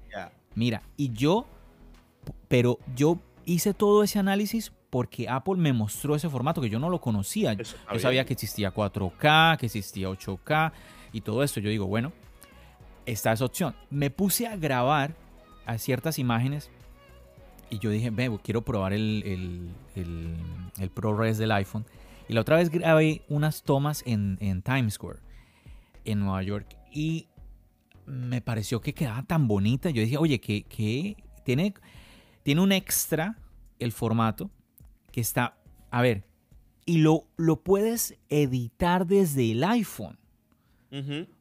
[0.54, 1.48] Mira, y yo,
[2.48, 6.90] pero yo hice todo ese análisis porque Apple me mostró ese formato que yo no
[6.90, 7.54] lo conocía.
[7.54, 10.72] yo sabía que existía 4K, que existía 8K
[11.12, 11.60] y todo esto.
[11.60, 12.14] Yo digo, bueno,
[13.06, 13.76] está esa opción.
[13.90, 15.16] Me puse a grabar
[15.66, 16.72] a ciertas imágenes
[17.70, 21.86] y yo dije, ve, quiero probar el, el, ProRes del iPhone.
[22.30, 25.20] Y la otra vez grabé unas tomas en, Times Square,
[26.06, 26.78] en Nueva York.
[26.94, 27.28] Y
[28.06, 29.90] me pareció que quedaba tan bonita.
[29.90, 31.74] Yo dije, oye, que, que tiene,
[32.44, 33.38] tiene un extra
[33.80, 34.50] el formato
[35.18, 35.58] que está,
[35.90, 36.26] a ver,
[36.86, 40.20] y lo, lo puedes editar desde el iPhone.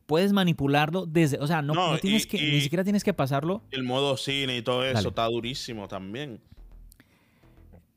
[0.07, 3.63] Puedes manipularlo desde, o sea, no, tienes que, ni siquiera tienes que pasarlo.
[3.71, 6.41] El modo cine y todo eso está durísimo también.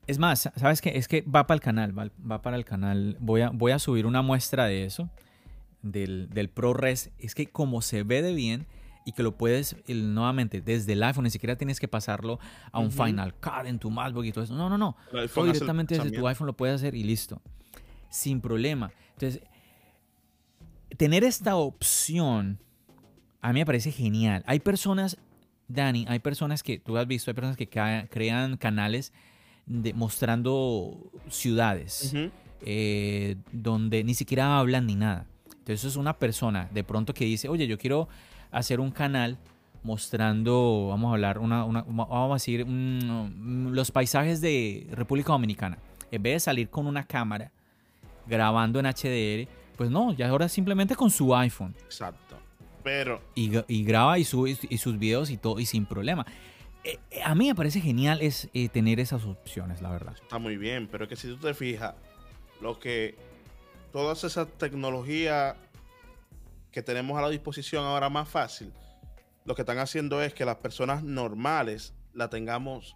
[0.06, 0.98] Es más, ¿sabes qué?
[0.98, 3.15] Es que va para el canal, va, para el canal.
[3.22, 5.10] Voy a, voy a subir una muestra de eso,
[5.82, 7.12] del, del ProRes.
[7.20, 8.68] Es que como se ve de bien,
[9.10, 12.39] y que lo puedes nuevamente desde el iPhone, ni siquiera tienes que pasarlo
[12.72, 14.54] a un Final Cut en tu MacBook y todo eso.
[14.54, 14.95] No, no, no.
[15.43, 17.41] directamente desde tu iPhone lo puedes hacer y listo.
[18.12, 18.91] Sin problema.
[19.13, 19.41] Entonces,
[20.95, 22.60] tener esta opción
[23.41, 24.43] a mí me parece genial.
[24.45, 25.17] Hay personas,
[25.67, 29.12] Dani, hay personas que tú has visto, hay personas que crean canales
[29.65, 32.13] de, mostrando ciudades
[32.62, 35.26] eh, donde ni siquiera hablan ni nada.
[35.48, 38.08] Entonces es una persona de pronto que dice, oye, yo quiero
[38.52, 39.38] hacer un canal
[39.84, 45.78] mostrando, vamos a hablar, una, vamos a decir, los paisajes de República Dominicana.
[46.12, 47.52] En vez de salir con una cámara
[48.28, 51.76] grabando en HDR, pues no, ya ahora simplemente con su iPhone.
[51.86, 52.38] Exacto.
[52.84, 53.22] Pero.
[53.36, 56.26] Y, graba y sube y sus videos y todo, y sin problema.
[56.84, 60.16] eh, eh, a mí me parece genial es eh, tener esas opciones, la verdad.
[60.22, 61.96] Está muy bien, pero es que si tú te fijas,
[62.62, 63.16] lo que
[63.92, 65.56] todas esas tecnologías
[66.71, 68.71] que tenemos a la disposición ahora más fácil,
[69.45, 72.95] lo que están haciendo es que las personas normales la tengamos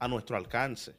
[0.00, 0.94] a nuestro alcance.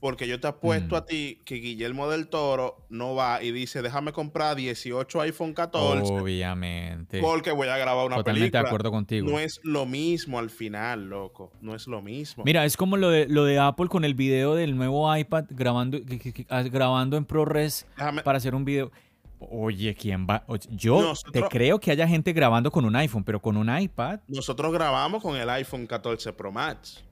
[0.00, 0.98] Porque yo te apuesto Mm.
[0.98, 6.10] a ti que Guillermo del Toro no va y dice, déjame comprar 18 iPhone 14
[6.14, 7.20] Obviamente.
[7.20, 8.62] porque voy a grabar una Totalmente película.
[8.62, 9.30] de acuerdo contigo.
[9.30, 11.52] No es lo mismo al final, loco.
[11.60, 12.44] No es lo mismo.
[12.44, 15.98] Mira, es como lo de, lo de Apple con el video del nuevo iPad grabando,
[16.48, 18.90] ah, grabando en ProRes Déjame- para hacer un video.
[19.40, 20.44] Oye, ¿quién va?
[20.46, 23.74] Oye, yo Nosotros- te creo que haya gente grabando con un iPhone, pero con un
[23.74, 24.20] iPad.
[24.28, 27.02] Nosotros grabamos con el iPhone 14 Pro Max.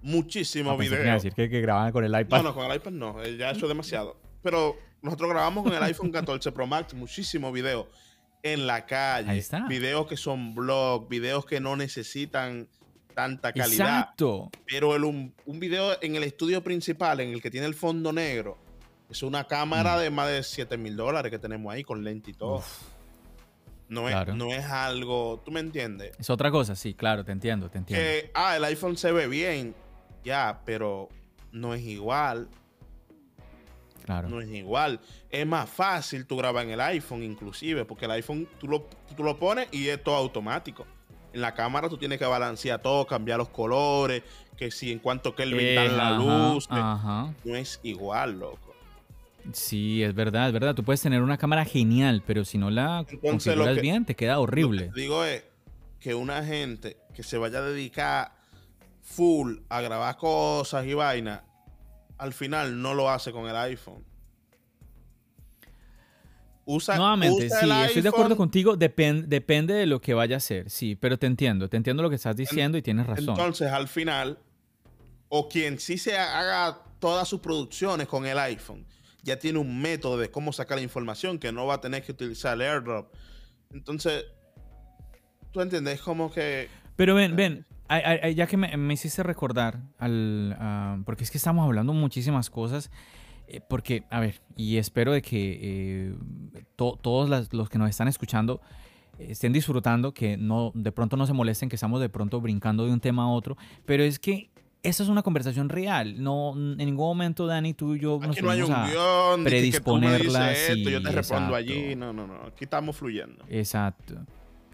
[0.00, 1.04] Muchísimos Ah, videos.
[1.22, 2.38] decir que, que grababan con el iPad.
[2.38, 3.22] No, no, con el iPad no.
[3.22, 4.16] eh, Ya eso es demasiado.
[4.42, 7.86] Pero nosotros grabamos con el iPhone 14 Pro Max muchísimos videos
[8.42, 9.30] en la calle.
[9.30, 9.66] Ahí está.
[9.68, 12.68] Videos que son blog, videos que no necesitan
[13.14, 13.98] tanta calidad.
[14.00, 14.50] Exacto.
[14.66, 18.12] Pero el, un, un video en el estudio principal, en el que tiene el fondo
[18.12, 18.58] negro,
[19.12, 20.00] es una cámara Mm.
[20.00, 22.56] de más de 7 mil dólares que tenemos ahí con lente y todo.
[22.56, 22.80] Uf,
[23.88, 24.34] no, es, claro.
[24.34, 26.12] no es algo, ¿tú me entiendes?
[26.18, 28.02] es otra cosa, sí, claro, te entiendo, te entiendo.
[28.04, 29.74] Que, ah, el iPhone se ve bien,
[30.24, 31.08] ya, pero
[31.52, 32.48] no es igual,
[34.04, 34.28] claro.
[34.28, 35.00] no es igual.
[35.30, 39.22] Es más fácil tú grabar en el iPhone inclusive, porque el iPhone tú lo, tú
[39.22, 40.86] lo pones y es todo automático.
[41.34, 44.22] En la cámara tú tienes que balancear todo, cambiar los colores,
[44.56, 47.32] que si en cuanto que el Eh, la luz, ajá.
[47.44, 48.71] no es igual, loco.
[49.52, 50.74] Sí, es verdad, es verdad.
[50.74, 54.04] Tú puedes tener una cámara genial, pero si no la Entonces, lo configuras que- bien,
[54.04, 54.86] te queda Lo horrible.
[54.86, 55.44] que te digo es
[55.98, 58.32] que una gente que se vaya a dedicar
[59.02, 61.42] full a grabar cosas y vainas,
[62.18, 64.04] al final no lo hace con el iPhone.
[66.64, 68.76] Usa, Nuevamente, usa sí, el estoy de acuerdo contigo.
[68.76, 72.08] depen- depende de lo que vaya a hacer, sí, pero te entiendo, te entiendo lo
[72.08, 73.30] que estás diciendo y tienes razón.
[73.30, 74.38] Entonces, al final,
[75.28, 78.86] o quien sí se haga todas sus producciones con el iPhone,
[79.22, 82.12] ya tiene un método de cómo sacar la información que no va a tener que
[82.12, 83.12] utilizar el airdrop.
[83.70, 84.24] Entonces,
[85.52, 89.80] tú entiendes como que Pero ven, ven, ay, ay, ya que me, me hiciste recordar,
[89.98, 92.90] al, ah, porque es que estamos hablando muchísimas cosas,
[93.48, 96.14] eh, porque, a ver, y espero de que eh,
[96.76, 98.60] to- todos las- los que nos están escuchando
[99.18, 102.86] eh, estén disfrutando, que no de pronto no se molesten, que estamos de pronto brincando
[102.86, 104.50] de un tema a otro, pero es que
[104.82, 108.42] esta es una conversación real, no en ningún momento Dani, tú y yo nos Aquí
[108.44, 111.10] no hay un a- guion, de que- que tú me predisponerla, dices esto, yo te
[111.12, 111.72] respondo exacto.
[111.72, 111.94] allí.
[111.96, 112.34] No, no, no.
[112.46, 113.44] Aquí estamos fluyendo.
[113.48, 114.14] Exacto.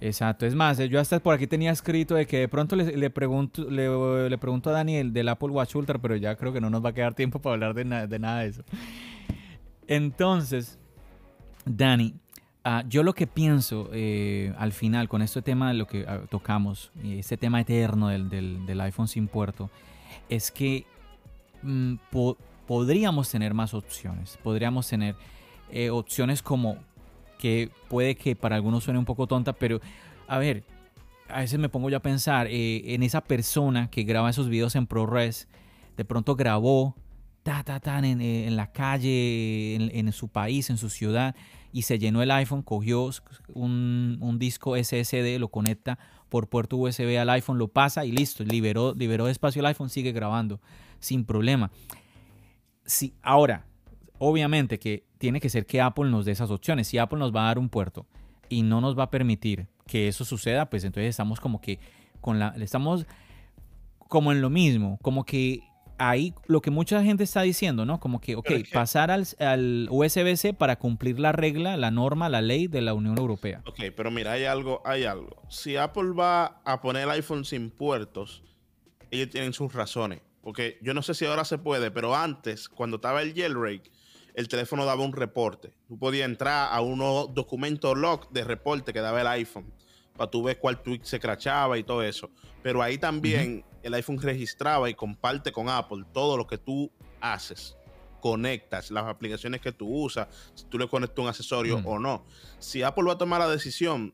[0.01, 0.47] Exacto.
[0.47, 3.69] Es más, yo hasta por aquí tenía escrito de que de pronto le, le pregunto,
[3.69, 6.85] le, le pregunto a Daniel del Apple Watch Ultra, pero ya creo que no nos
[6.85, 8.63] va a quedar tiempo para hablar de, na- de nada de eso.
[9.87, 10.79] Entonces,
[11.65, 12.15] Dani,
[12.65, 16.21] ah, yo lo que pienso eh, al final con este tema de lo que ah,
[16.31, 19.71] tocamos, este tema eterno del, del- del iPhone sin puerto,
[20.29, 20.85] es que
[21.63, 22.37] mm, po-
[22.67, 24.39] podríamos tener más opciones.
[24.43, 25.15] Podríamos tener
[25.71, 26.77] eh, opciones como
[27.39, 29.81] que puede que para algunos suene un poco tonta, pero
[30.27, 30.65] a ver,
[31.29, 34.75] a veces me pongo yo a pensar eh, en esa persona que graba esos videos
[34.77, 35.49] en ProRes,
[35.97, 36.97] de pronto grabó
[37.43, 41.35] ta, ta, ta, en, eh, en la calle, en su país, en su ciudad,
[41.73, 43.11] y se llenó el iPhone, cogió
[43.55, 48.45] un, un disco SSD, lo conecta por puerto USB al iPhone, lo pasa y listo,
[48.45, 50.61] liberó, liberó espacio el iPhone, sigue grabando
[51.01, 51.71] sin problema.
[52.85, 53.67] Sí, ahora,
[54.19, 56.89] obviamente que tiene que ser que Apple nos dé esas opciones.
[56.89, 58.07] Si Apple nos va a dar un puerto
[58.49, 61.79] y no nos va a permitir que eso suceda, pues entonces estamos como que
[62.21, 63.07] con la estamos
[64.09, 65.63] como en lo mismo, como que
[65.99, 68.01] ahí lo que mucha gente está diciendo, ¿no?
[68.01, 72.67] Como que, ok, pasar al, al USB-C para cumplir la regla, la norma, la ley
[72.67, 73.63] de la Unión Europea.
[73.67, 75.43] Ok, pero mira, hay algo, hay algo.
[75.49, 78.43] Si Apple va a poner el iPhone sin puertos,
[79.11, 80.21] ellos tienen sus razones.
[80.43, 83.91] Porque yo no sé si ahora se puede, pero antes, cuando estaba el jailbreak,
[84.35, 85.75] el teléfono daba un reporte.
[85.89, 89.73] Tú podías entrar a unos documentos log de reporte que daba el iPhone
[90.27, 92.31] tú ver cuál tweet se crachaba y todo eso.
[92.63, 97.77] Pero ahí también el iPhone registraba y comparte con Apple todo lo que tú haces.
[98.21, 102.25] Conectas las aplicaciones que tú usas, si tú le conectas un accesorio o no.
[102.59, 104.13] Si Apple va a tomar la decisión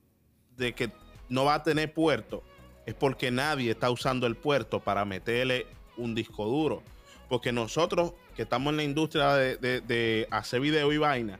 [0.57, 0.91] de que
[1.31, 2.43] no va a tener puerto,
[2.85, 6.83] es porque nadie está usando el puerto para meterle un disco duro.
[7.31, 11.39] Porque nosotros que estamos en la industria de, de- de hacer video y vaina,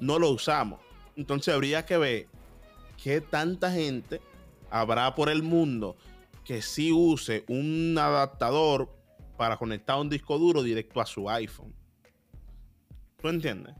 [0.00, 0.80] no lo usamos.
[1.14, 2.26] Entonces habría que ver
[3.02, 4.20] qué tanta gente
[4.70, 5.96] habrá por el mundo
[6.44, 8.88] que sí use un adaptador
[9.36, 11.72] para conectar un disco duro directo a su iPhone.
[13.20, 13.74] ¿Tú entiendes?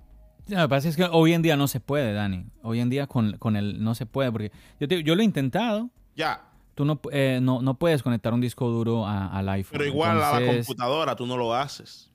[0.48, 2.46] Lo que pasa es que hoy en día no se puede, Dani.
[2.62, 5.24] Hoy en día con, con el no se puede, porque yo, te- yo lo he
[5.24, 9.72] intentado, Ya, tú no, eh, no, no, puedes conectar un disco duro al iPhone.
[9.72, 12.10] Pero igual a la computadora tú no lo haces.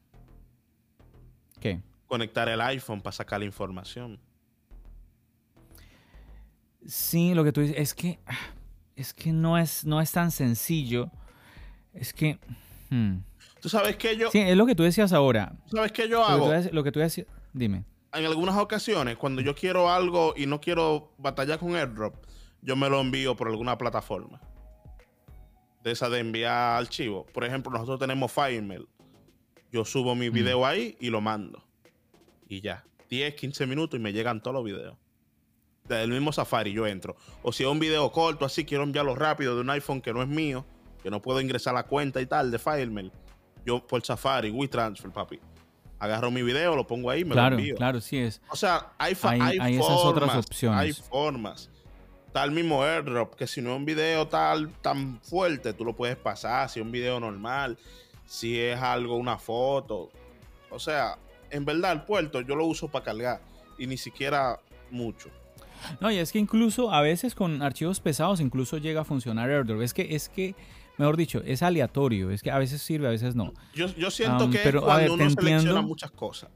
[1.60, 1.82] ¿Qué?
[2.08, 4.20] Conectar el iPhone para sacar la información.
[6.86, 8.19] Sí, lo que tú dices es que
[8.96, 11.12] es que no es, no es tan sencillo.
[11.93, 12.39] Es que.
[12.89, 13.19] Hmm.
[13.62, 14.30] Tú sabes que yo.
[14.32, 15.56] Sí, es lo que tú decías ahora.
[15.67, 16.52] ¿Sabes qué yo hago?
[16.72, 17.28] Lo que tú, decías.
[17.54, 17.86] Dime.
[18.13, 22.13] En algunas ocasiones, cuando yo quiero algo y no quiero batallar con AirDrop,
[22.62, 24.41] yo me lo envío por alguna plataforma.
[25.82, 27.26] De esa de enviar archivos.
[27.32, 28.88] Por ejemplo, nosotros tenemos FireMail.
[29.72, 30.34] Yo subo mi mm.
[30.34, 31.63] video ahí y lo mando.
[32.48, 32.84] Y ya.
[33.10, 34.98] 10, 15 minutos y me llegan todos los videos
[35.88, 37.15] del mismo Safari yo entro.
[37.41, 40.22] O si es un video corto así, quiero enviarlo rápido de un iPhone que no
[40.22, 40.65] es mío,
[41.02, 43.12] que no puedo ingresar a la cuenta y tal de FileMail,
[43.65, 45.39] yo por Safari, WeTransfer, papi.
[46.00, 47.76] Agarro mi video, lo pongo ahí me lo envío.
[47.76, 48.41] Claro, sí es.
[48.50, 50.80] O sea, hay, hay, esas otras opciones.
[50.80, 51.69] Hay formas.
[52.34, 56.17] Tal mismo airdrop, que si no es un video tal, tan fuerte, tú lo puedes
[56.17, 56.67] pasar.
[56.69, 57.78] Si es un video normal,
[58.26, 60.10] si es algo, una foto.
[60.69, 61.17] O sea,
[61.50, 63.41] en verdad el puerto yo lo uso para cargar
[63.78, 65.30] y ni siquiera mucho.
[66.00, 69.82] No, y es que incluso a veces con archivos pesados incluso llega a funcionar AirDrop.
[69.82, 70.56] Es que, es que,
[70.98, 72.32] mejor dicho, es aleatorio.
[72.32, 73.54] Es que a veces sirve, a veces no.
[73.74, 76.50] Yo, siento que pero, cuando uno selecciona muchas cosas.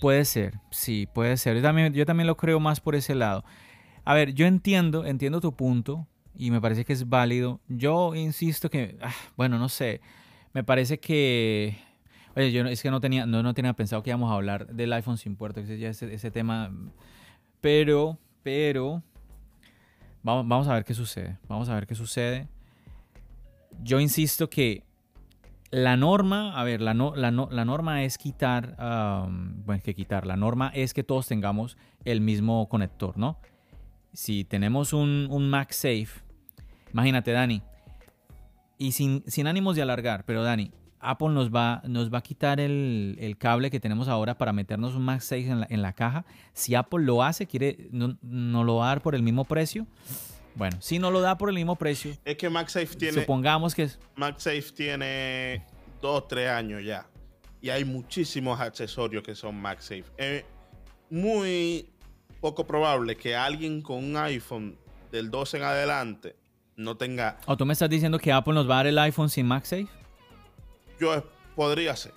[0.00, 1.56] Puede ser, sí, puede ser.
[1.56, 3.44] Yo también, yo también lo creo más por ese lado.
[4.04, 7.60] A ver, yo entiendo, entiendo tu punto y me parece que es válido.
[7.68, 10.00] Yo insisto que, ah, bueno, no sé,
[10.52, 11.76] me parece que
[12.38, 14.92] Oye, yo es que no tenía, no, no tenía pensado que íbamos a hablar del
[14.92, 15.58] iPhone sin puerto.
[15.58, 16.70] Ese, ese, ese tema
[17.60, 19.02] pero, pero,
[20.22, 21.38] vamos, a ver qué sucede.
[21.48, 22.48] Vamos a ver qué sucede.
[23.82, 24.84] Yo insisto que
[25.70, 28.76] la norma, a ver, la, la, norma es quitar,
[29.64, 33.38] bueno, que quitar, la norma es que todos tengamos el mismo conector, ¿no?
[34.12, 36.08] Si tenemos un, un MagSafe,
[36.92, 37.62] imagínate, Dani,
[38.78, 42.60] y sin, sin ánimos de alargar, pero Dani, Apple nos va, nos va a quitar
[42.60, 46.24] el, cable que tenemos ahora para meternos un en la, en la caja.
[46.52, 48.16] Si Apple lo hace, quiere, no,
[48.64, 49.86] lo va a dar por el mismo precio.
[50.54, 52.12] Bueno, si no lo da por el mismo precio.
[52.24, 53.20] Es que MagSafe tiene.
[53.20, 53.98] Supongamos que es.
[54.16, 55.64] MagSafe tiene
[56.00, 57.06] dos, tres años ya.
[57.60, 60.04] Y hay muchísimos accesorios que son MagSafe.
[60.16, 60.44] Es
[61.10, 61.88] muy
[62.40, 64.76] poco probable que alguien con un iPhone
[65.12, 66.36] del 12 en adelante
[66.76, 67.38] no tenga.
[67.46, 69.86] ¿O tú me estás diciendo que Apple nos va a dar el iPhone sin MagSafe?
[70.98, 72.12] Yo podría ser.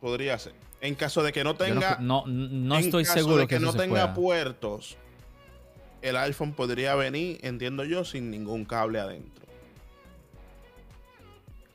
[0.00, 0.54] Podría ser.
[0.80, 1.98] En caso de que no tenga.
[2.00, 4.96] no, no, estoy seguro de que, no tenga puertos,
[6.02, 9.46] el iPhone podría venir, entiendo yo, sin ningún cable adentro.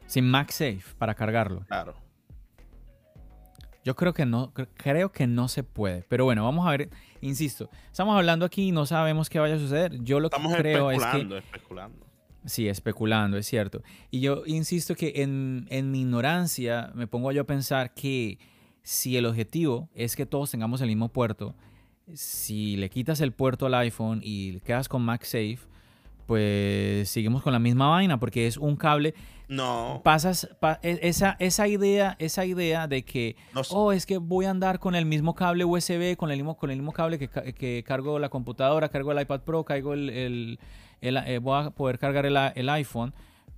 [0.07, 1.65] Sin MagSafe para cargarlo.
[1.67, 1.95] Claro.
[3.83, 6.03] Yo creo que no, creo que no se puede.
[6.07, 6.89] Pero bueno, vamos a ver.
[7.21, 10.03] Insisto, estamos hablando aquí y no sabemos qué vaya a suceder.
[10.03, 11.37] Yo lo que creo es que.
[11.37, 12.10] Especulando.
[12.45, 13.83] Sí, especulando, es cierto.
[14.09, 18.39] Y yo insisto que en, mi ignorancia me pongo yo a pensar que
[18.81, 21.53] si el objetivo es que todos tengamos el mismo puerto,
[22.13, 25.59] si le quitas el puerto al iPhone y quedas con MagSafe,
[26.25, 29.13] pues seguimos con la misma vaina porque es un cable.
[29.47, 30.01] No.
[30.03, 30.49] Pasas
[30.81, 33.35] e, esa, esa idea, esa idea de que
[33.69, 36.71] oh, es que voy a andar con el mismo cable USB, con el mismo, con
[36.71, 40.57] el mismo cable que, que cargo la computadora, cargo el iPad Pro, cargo el
[41.01, 43.13] eh, voy a poder cargar el, iPhone,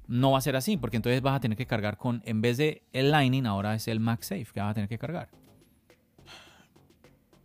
[0.08, 2.58] no va a ser así, porque entonces vas a tener que cargar con, en vez
[2.58, 5.30] de el Lightning, ahora es el MagSafe que vas a tener que cargar.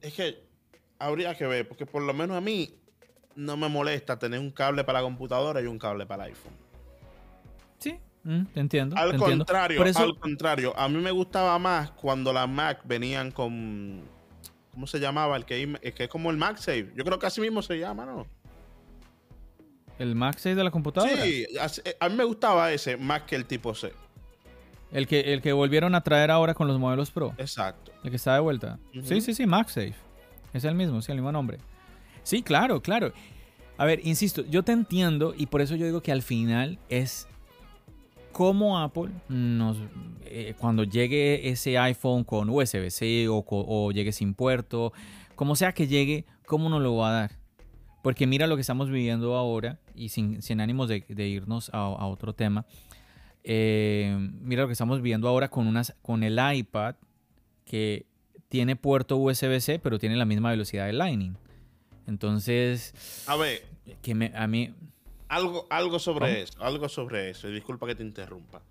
[0.01, 0.45] Es que
[0.99, 2.75] habría que ver, porque por lo menos a mí
[3.35, 6.53] no me molesta tener un cable para la computadora y un cable para el iPhone.
[7.79, 8.97] Sí, mm, te entiendo.
[8.97, 14.03] Al contrario, al contrario, a mí me gustaba más cuando las Mac venían con,
[14.73, 15.37] ¿cómo se llamaba?
[15.37, 16.93] El que, el que es como el MagSafe.
[16.95, 18.27] Yo creo que así mismo se llama, ¿no?
[19.99, 21.23] ¿El Mac 6 de la computadora?
[21.23, 21.47] Sí,
[21.99, 23.93] a mí me gustaba ese más que el tipo C.
[24.93, 27.35] El que, el que volvieron a traer ahora con los modelos Pro.
[27.37, 27.93] Exacto.
[28.03, 28.79] El que está de vuelta.
[29.03, 29.95] Sí, sí, sí, MagSafe.
[30.55, 31.59] Es el mismo, sí, el mismo nombre.
[32.23, 33.13] Sí, claro, claro.
[33.77, 37.29] A ver, insisto, yo te entiendo y por eso yo digo que al final es
[38.33, 39.77] cómo Apple nos,
[40.25, 44.93] eh, cuando llegue ese iPhone con USB-C o, o, llegue sin puerto,
[45.37, 47.31] como sea que llegue, cómo nos lo va a dar.
[48.03, 52.65] Porque mira lo que estamos viviendo ahora, y sin, ánimos de, irnos a, otro tema,
[53.45, 56.97] eh, mira lo que estamos viviendo ahora con, unas, con el iPad
[57.65, 58.07] que
[58.49, 61.37] tiene puerto USB-C, pero tiene la misma velocidad de Lightning.
[62.07, 63.63] Entonces, a ver,
[64.01, 64.75] que me, a mí...
[65.29, 67.49] Algo, algo sobre eso, algo sobre eso.
[67.49, 68.63] Disculpa que te interrumpa.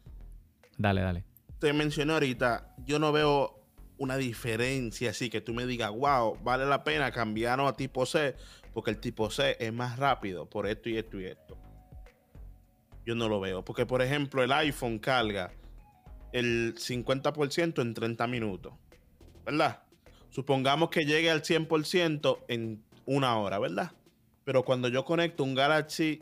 [0.77, 1.23] Dale, dale.
[1.59, 3.57] Te mencioné ahorita, yo no veo
[3.99, 8.35] una diferencia así que tú me digas, wow, vale la pena cambiarnos a tipo C
[8.77, 11.57] porque el tipo C es más rápido por esto y esto y esto.
[13.07, 13.65] yo no lo veo.
[13.65, 15.51] Porque, por ejemplo, el iPhone carga
[16.31, 18.73] el 50% en 30 minutos,
[19.43, 19.81] ¿verdad?
[20.29, 23.93] Supongamos que llegue al 100% en una hora, ¿verdad?
[24.43, 26.21] Pero cuando yo conecto un Galaxy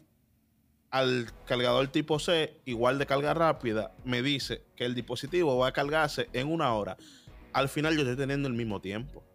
[0.92, 5.74] al cargador tipo C, igual de carga rápida, me dice que el dispositivo va a
[5.74, 6.96] cargarse en una hora.
[7.52, 9.26] Al final yo estoy teniendo el mismo tiempo.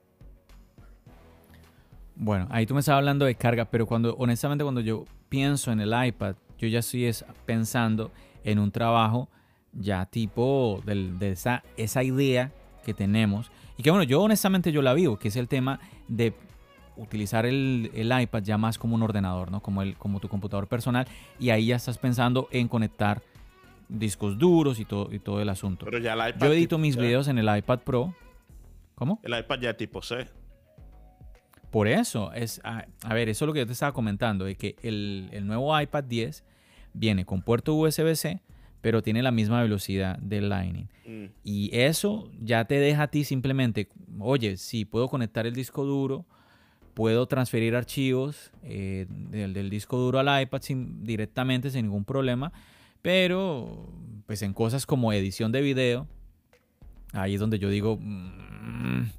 [2.23, 5.81] Bueno, ahí tú me estás hablando de carga, pero cuando, honestamente, cuando yo pienso en
[5.81, 7.11] el iPad, yo ya estoy
[7.47, 8.11] pensando
[8.45, 9.31] en un trabajo
[9.73, 12.53] ya tipo de, esa, esa idea
[12.85, 13.51] que tenemos.
[13.79, 16.35] Y que bueno, yo honestamente yo la vivo, que es el tema de
[16.99, 19.63] utilizar el, iPad ya más como un ordenador, ¿no?
[19.63, 21.09] Como, el, como tu computador personal.
[21.39, 23.23] Y ahí ya estás pensando en conectar
[23.89, 25.87] discos duros y todo, y todo el asunto.
[25.87, 28.15] Pero ya el iPad Yo edito mis videos en el iPad Pro.
[28.95, 29.21] ¿Cómo?
[29.23, 30.29] El iPad ya tipo C.
[31.71, 34.77] Por eso, es, a, ver, eso es lo que yo te estaba comentando, de que
[34.83, 36.45] el, el nuevo iPad 10
[36.93, 38.41] viene con puerto USB-C,
[38.81, 40.89] pero tiene la misma velocidad del Lightning.
[41.07, 41.25] Mm.
[41.45, 46.25] Y eso ya te deja a ti simplemente, oye, si puedo conectar el disco duro,
[46.95, 52.53] puedo transferir archivos eh, del, disco duro al iPad sin, directamente sin ningún problema,
[53.03, 53.89] pero
[54.27, 56.09] pues en cosas como edición de video,
[57.13, 59.11] ahí es donde yo digo, mm,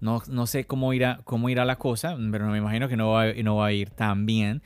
[0.00, 3.56] no, no, sé cómo irá, cómo la cosa, pero me imagino que no va, no
[3.56, 4.62] va a ir tan bien.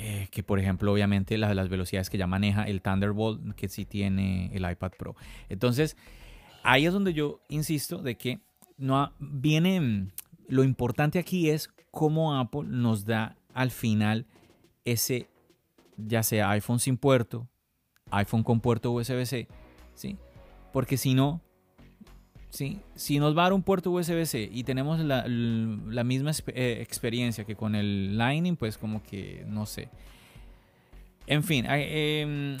[0.00, 3.84] Eh, que por ejemplo obviamente las, las velocidades que ya maneja el Thunderbolt que sí
[3.84, 5.16] tiene el iPad Pro.
[5.48, 5.96] Entonces
[6.62, 8.38] ahí es donde yo insisto de que
[8.76, 10.12] no viene
[10.48, 14.26] lo importante aquí es cómo Apple nos da al final
[14.84, 15.28] ese,
[15.96, 17.48] ya sea iPhone sin puerto,
[18.10, 19.48] iPhone con puerto USB-C,
[19.94, 20.16] ¿sí?
[20.72, 21.40] Porque si no,
[22.50, 22.80] ¿sí?
[22.94, 25.24] Si nos va a dar un puerto USB-C y tenemos la,
[26.04, 29.88] misma eh, experiencia que con el Lightning, pues como que no sé.
[31.26, 32.58] En fin, em,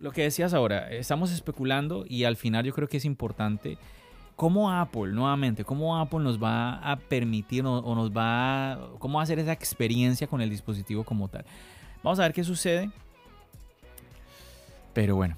[0.00, 3.78] lo que decías ahora, estamos especulando y al final yo creo que es importante
[4.38, 9.22] ¿Cómo Apple, nuevamente, cómo Apple nos va a permitir o, nos va a, cómo va
[9.22, 11.44] a hacer esa experiencia con el dispositivo como tal?
[12.04, 12.88] Vamos a ver qué sucede.
[14.94, 15.36] Pero bueno,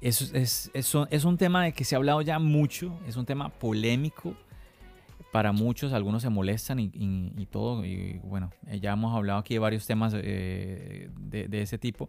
[0.00, 3.48] eso es, es, un tema de que se ha hablado ya mucho, es un tema
[3.48, 4.34] polémico
[5.32, 9.86] para muchos, algunos se molestan y, todo, y bueno, ya hemos hablado aquí de varios
[9.86, 12.08] temas eh, de, de, ese tipo.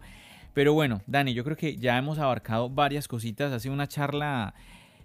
[0.54, 4.54] Pero bueno, Dani, yo creo que ya hemos abarcado varias cositas, ha sido una charla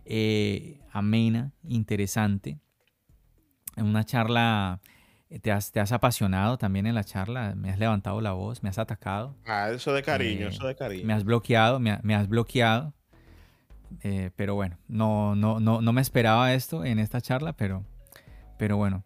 [0.08, 2.60] eh, amena, interesante.
[3.76, 4.95] Una charla, eh,
[5.42, 8.68] te has, te has, apasionado también en la charla, me has levantado la voz, me
[8.68, 9.34] has atacado.
[9.44, 11.06] Ah, eso de cariño, eh, eso de cariño.
[11.06, 12.94] Me has bloqueado, me, has bloqueado.
[14.36, 17.84] pero bueno, no, no, no, no me esperaba esto en esta charla, pero,
[18.58, 19.04] pero bueno.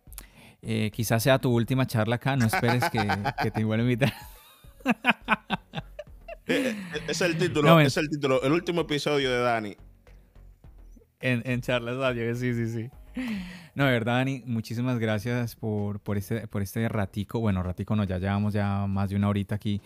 [0.92, 4.12] quizás sea tu última charla acá, no esperes que, te vuelva a invitar.
[6.46, 9.76] es el título, es el título, el último episodio de Dani
[11.20, 12.90] en, en charlas sí, sí, sí.
[13.74, 17.40] No, de verdad, Dani, muchísimas gracias por, por, este, por este ratico.
[17.40, 19.80] Bueno, ratico no, ya llevamos ya más de una horita aquí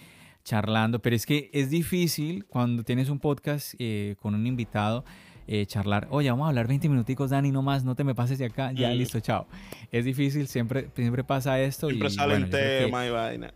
[0.45, 5.05] charlando, pero es que es difícil cuando tienes un podcast eh, con un invitado.
[5.47, 8.39] Eh, charlar, oye, vamos a hablar 20 minuticos, Dani, no más, no te me pases
[8.39, 8.95] de acá, ya mm.
[8.95, 9.47] listo, chao.
[9.93, 11.89] Es difícil, siempre, siempre pasa esto.
[11.89, 13.53] Siempre y, sale el tema y vaina.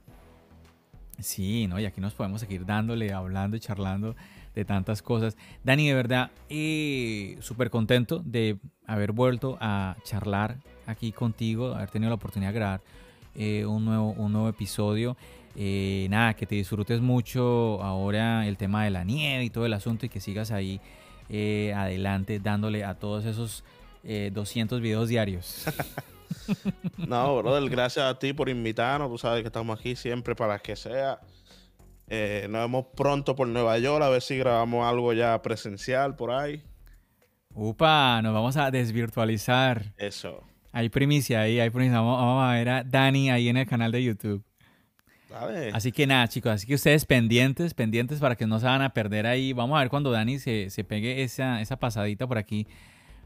[1.18, 1.80] Sí, ¿no?
[1.80, 4.14] Y aquí nos podemos seguir dándole, hablando y charlando
[4.55, 5.36] de tantas cosas.
[5.64, 12.11] Dani, de verdad, eh, súper contento de haber vuelto a charlar aquí contigo, haber tenido
[12.11, 12.80] la oportunidad de grabar
[13.34, 15.16] eh, un, nuevo, un nuevo episodio.
[15.57, 19.72] Eh, nada, que te disfrutes mucho ahora el tema de la nieve y todo el
[19.72, 20.80] asunto y que sigas ahí
[21.74, 23.62] adelante dándole a todos esos
[24.03, 25.66] 200 videos diarios.
[26.96, 29.11] no, brother, gracias a ti por invitarnos.
[29.11, 31.20] Tú sabes que estamos aquí siempre para que sea.
[32.11, 36.30] Eh, nos vemos pronto por Nueva York a ver si grabamos algo ya presencial por
[36.30, 36.62] ahí.
[37.54, 39.92] Upa, nos vamos a desvirtualizar.
[39.98, 40.44] Eso.
[40.72, 42.00] Hay primicia ahí, hay primicia.
[42.00, 44.44] Vamos, a ver a Dani ahí en el canal de YouTube.
[45.74, 48.94] Así que nada, chicos, así que ustedes pendientes, pendientes para que no se van a
[48.94, 49.52] perder ahí.
[49.52, 52.66] Vamos a ver cuando Dani se, se pegue esa, esa pasadita por aquí,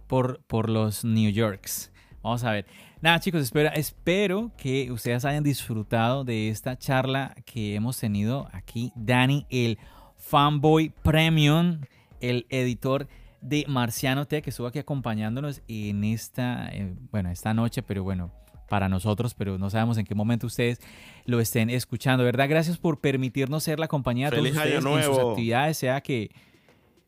[0.09, 1.93] por, por los New Yorks.
[2.22, 2.66] Vamos a ver.
[3.03, 8.92] Nada, chicos, espero, espero que ustedes hayan disfrutado de esta charla que hemos tenido aquí.
[8.94, 9.76] Dani, el
[10.18, 11.80] fanboy premium,
[12.20, 13.09] el editor
[13.40, 18.30] de Marciano Tech, que estuvo aquí acompañándonos en esta, eh, bueno, esta noche, pero bueno,
[18.68, 20.78] para nosotros, pero no sabemos en qué momento ustedes
[21.24, 22.22] lo estén escuchando.
[22.22, 22.48] ¿Verdad?
[22.48, 26.30] Gracias por permitirnos ser la compañía de todos ustedes en sus actividades, sea que...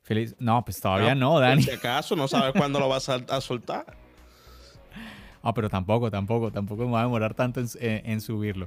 [0.02, 0.34] Feliz...
[0.40, 1.62] No, pues todavía no, Dani.
[1.62, 3.96] Si acaso no sabes cuándo lo vas a soltar.
[5.44, 8.66] Ah, pero tampoco, tampoco, tampoco me va a demorar tanto en, subirlo.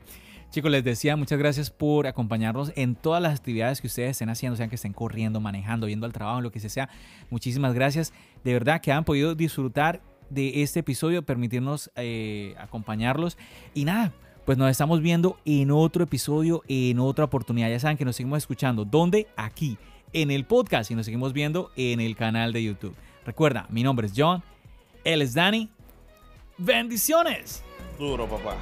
[0.52, 4.56] Chicos, les decía, muchas gracias por acompañarnos en todas las actividades que ustedes estén haciendo,
[4.56, 6.88] sean que estén corriendo, manejando, yendo al trabajo, lo que sea.
[7.32, 8.14] Muchísimas gracias.
[8.44, 13.40] De verdad que han podido disfrutar de este episodio, permitirnos eh, acompañarlos.
[13.74, 14.14] Y nada,
[14.46, 17.70] pues nos estamos viendo en otro episodio, en otra oportunidad.
[17.70, 18.86] Ya saben que nos seguimos escuchando.
[18.86, 19.26] ¿Dónde?
[19.36, 19.80] Aquí,
[20.14, 22.96] en el podcast y nos seguimos viendo en el canal de YouTube.
[23.26, 24.44] Recuerda, mi nombre es John,
[25.04, 25.72] él es Danny.
[26.58, 27.64] Bendiciones.
[28.00, 28.58] Duro, papá.